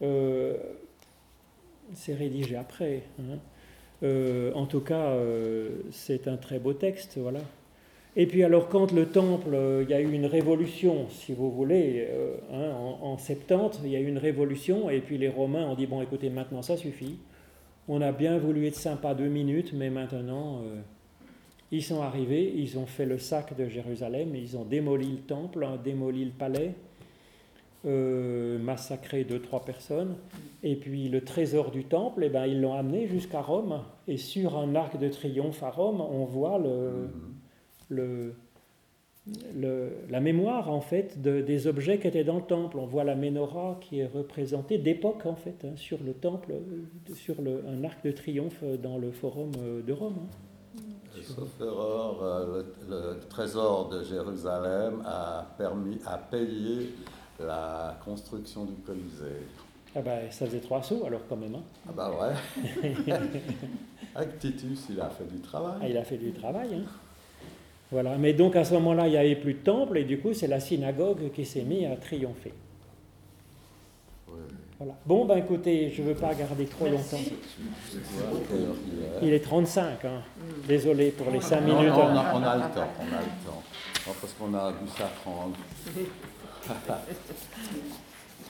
[0.00, 0.56] Euh,
[1.94, 3.02] c'est rédigé après.
[3.20, 3.38] Hein.
[4.02, 5.14] Euh, en tout cas,
[5.90, 7.40] c'est un très beau texte, voilà.
[8.14, 12.08] Et puis alors, quand le temple, il y a eu une révolution, si vous voulez,
[12.52, 15.74] hein, en, en 70, il y a eu une révolution, et puis les Romains ont
[15.74, 17.18] dit bon, écoutez, maintenant ça suffit.
[17.88, 20.80] On a bien voulu être sympa deux minutes, mais maintenant, euh,
[21.72, 25.64] ils sont arrivés, ils ont fait le sac de Jérusalem, ils ont démoli le temple,
[25.64, 26.74] hein, démoli le palais,
[27.84, 30.14] euh, massacré deux, trois personnes,
[30.62, 34.56] et puis le trésor du temple, eh ben, ils l'ont amené jusqu'à Rome, et sur
[34.56, 37.10] un arc de triomphe à Rome, on voit le,
[37.92, 38.34] le
[40.10, 42.78] la mémoire en fait des objets qui étaient dans le temple.
[42.78, 47.14] On voit la menorah qui est représentée d'époque en fait hein, sur le temple, euh,
[47.14, 50.16] sur le, un arc de triomphe dans le forum euh, de Rome.
[50.18, 50.80] Hein.
[51.22, 56.92] Sauf erreur, euh, le, trésor de Jérusalem a permis à payer
[57.38, 59.46] la construction du Colisée.
[59.94, 61.54] Ah ben, ça faisait trois sous alors quand même.
[61.54, 61.62] Hein.
[61.88, 63.12] Ah bah ouais.
[64.16, 65.78] Avec Titus, il a fait du travail.
[65.80, 66.74] Ah, il a fait du travail.
[66.74, 66.84] Hein.
[67.92, 68.16] Voilà.
[68.18, 70.48] Mais donc à ce moment-là, il n'y avait plus de temple et du coup, c'est
[70.48, 72.52] la synagogue qui s'est mise à triompher.
[74.78, 74.94] Voilà.
[75.06, 77.20] Bon, ben écoutez, je ne veux pas garder trop longtemps.
[79.22, 80.22] Il est 35, hein.
[80.66, 81.92] désolé pour les 5 minutes.
[81.94, 83.62] on, a, le temps, on a le temps.
[84.04, 85.56] parce qu'on a ça prendre.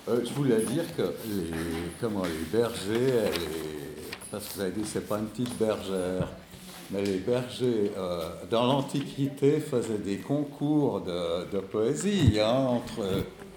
[0.09, 1.57] Euh, je voulais dire que les,
[2.01, 6.27] comment, les bergers, les, parce que vous avez dit c'est pas une petite bergère,
[6.93, 13.03] mais les bergers euh, dans l'Antiquité faisaient des concours de, poésie hein, entre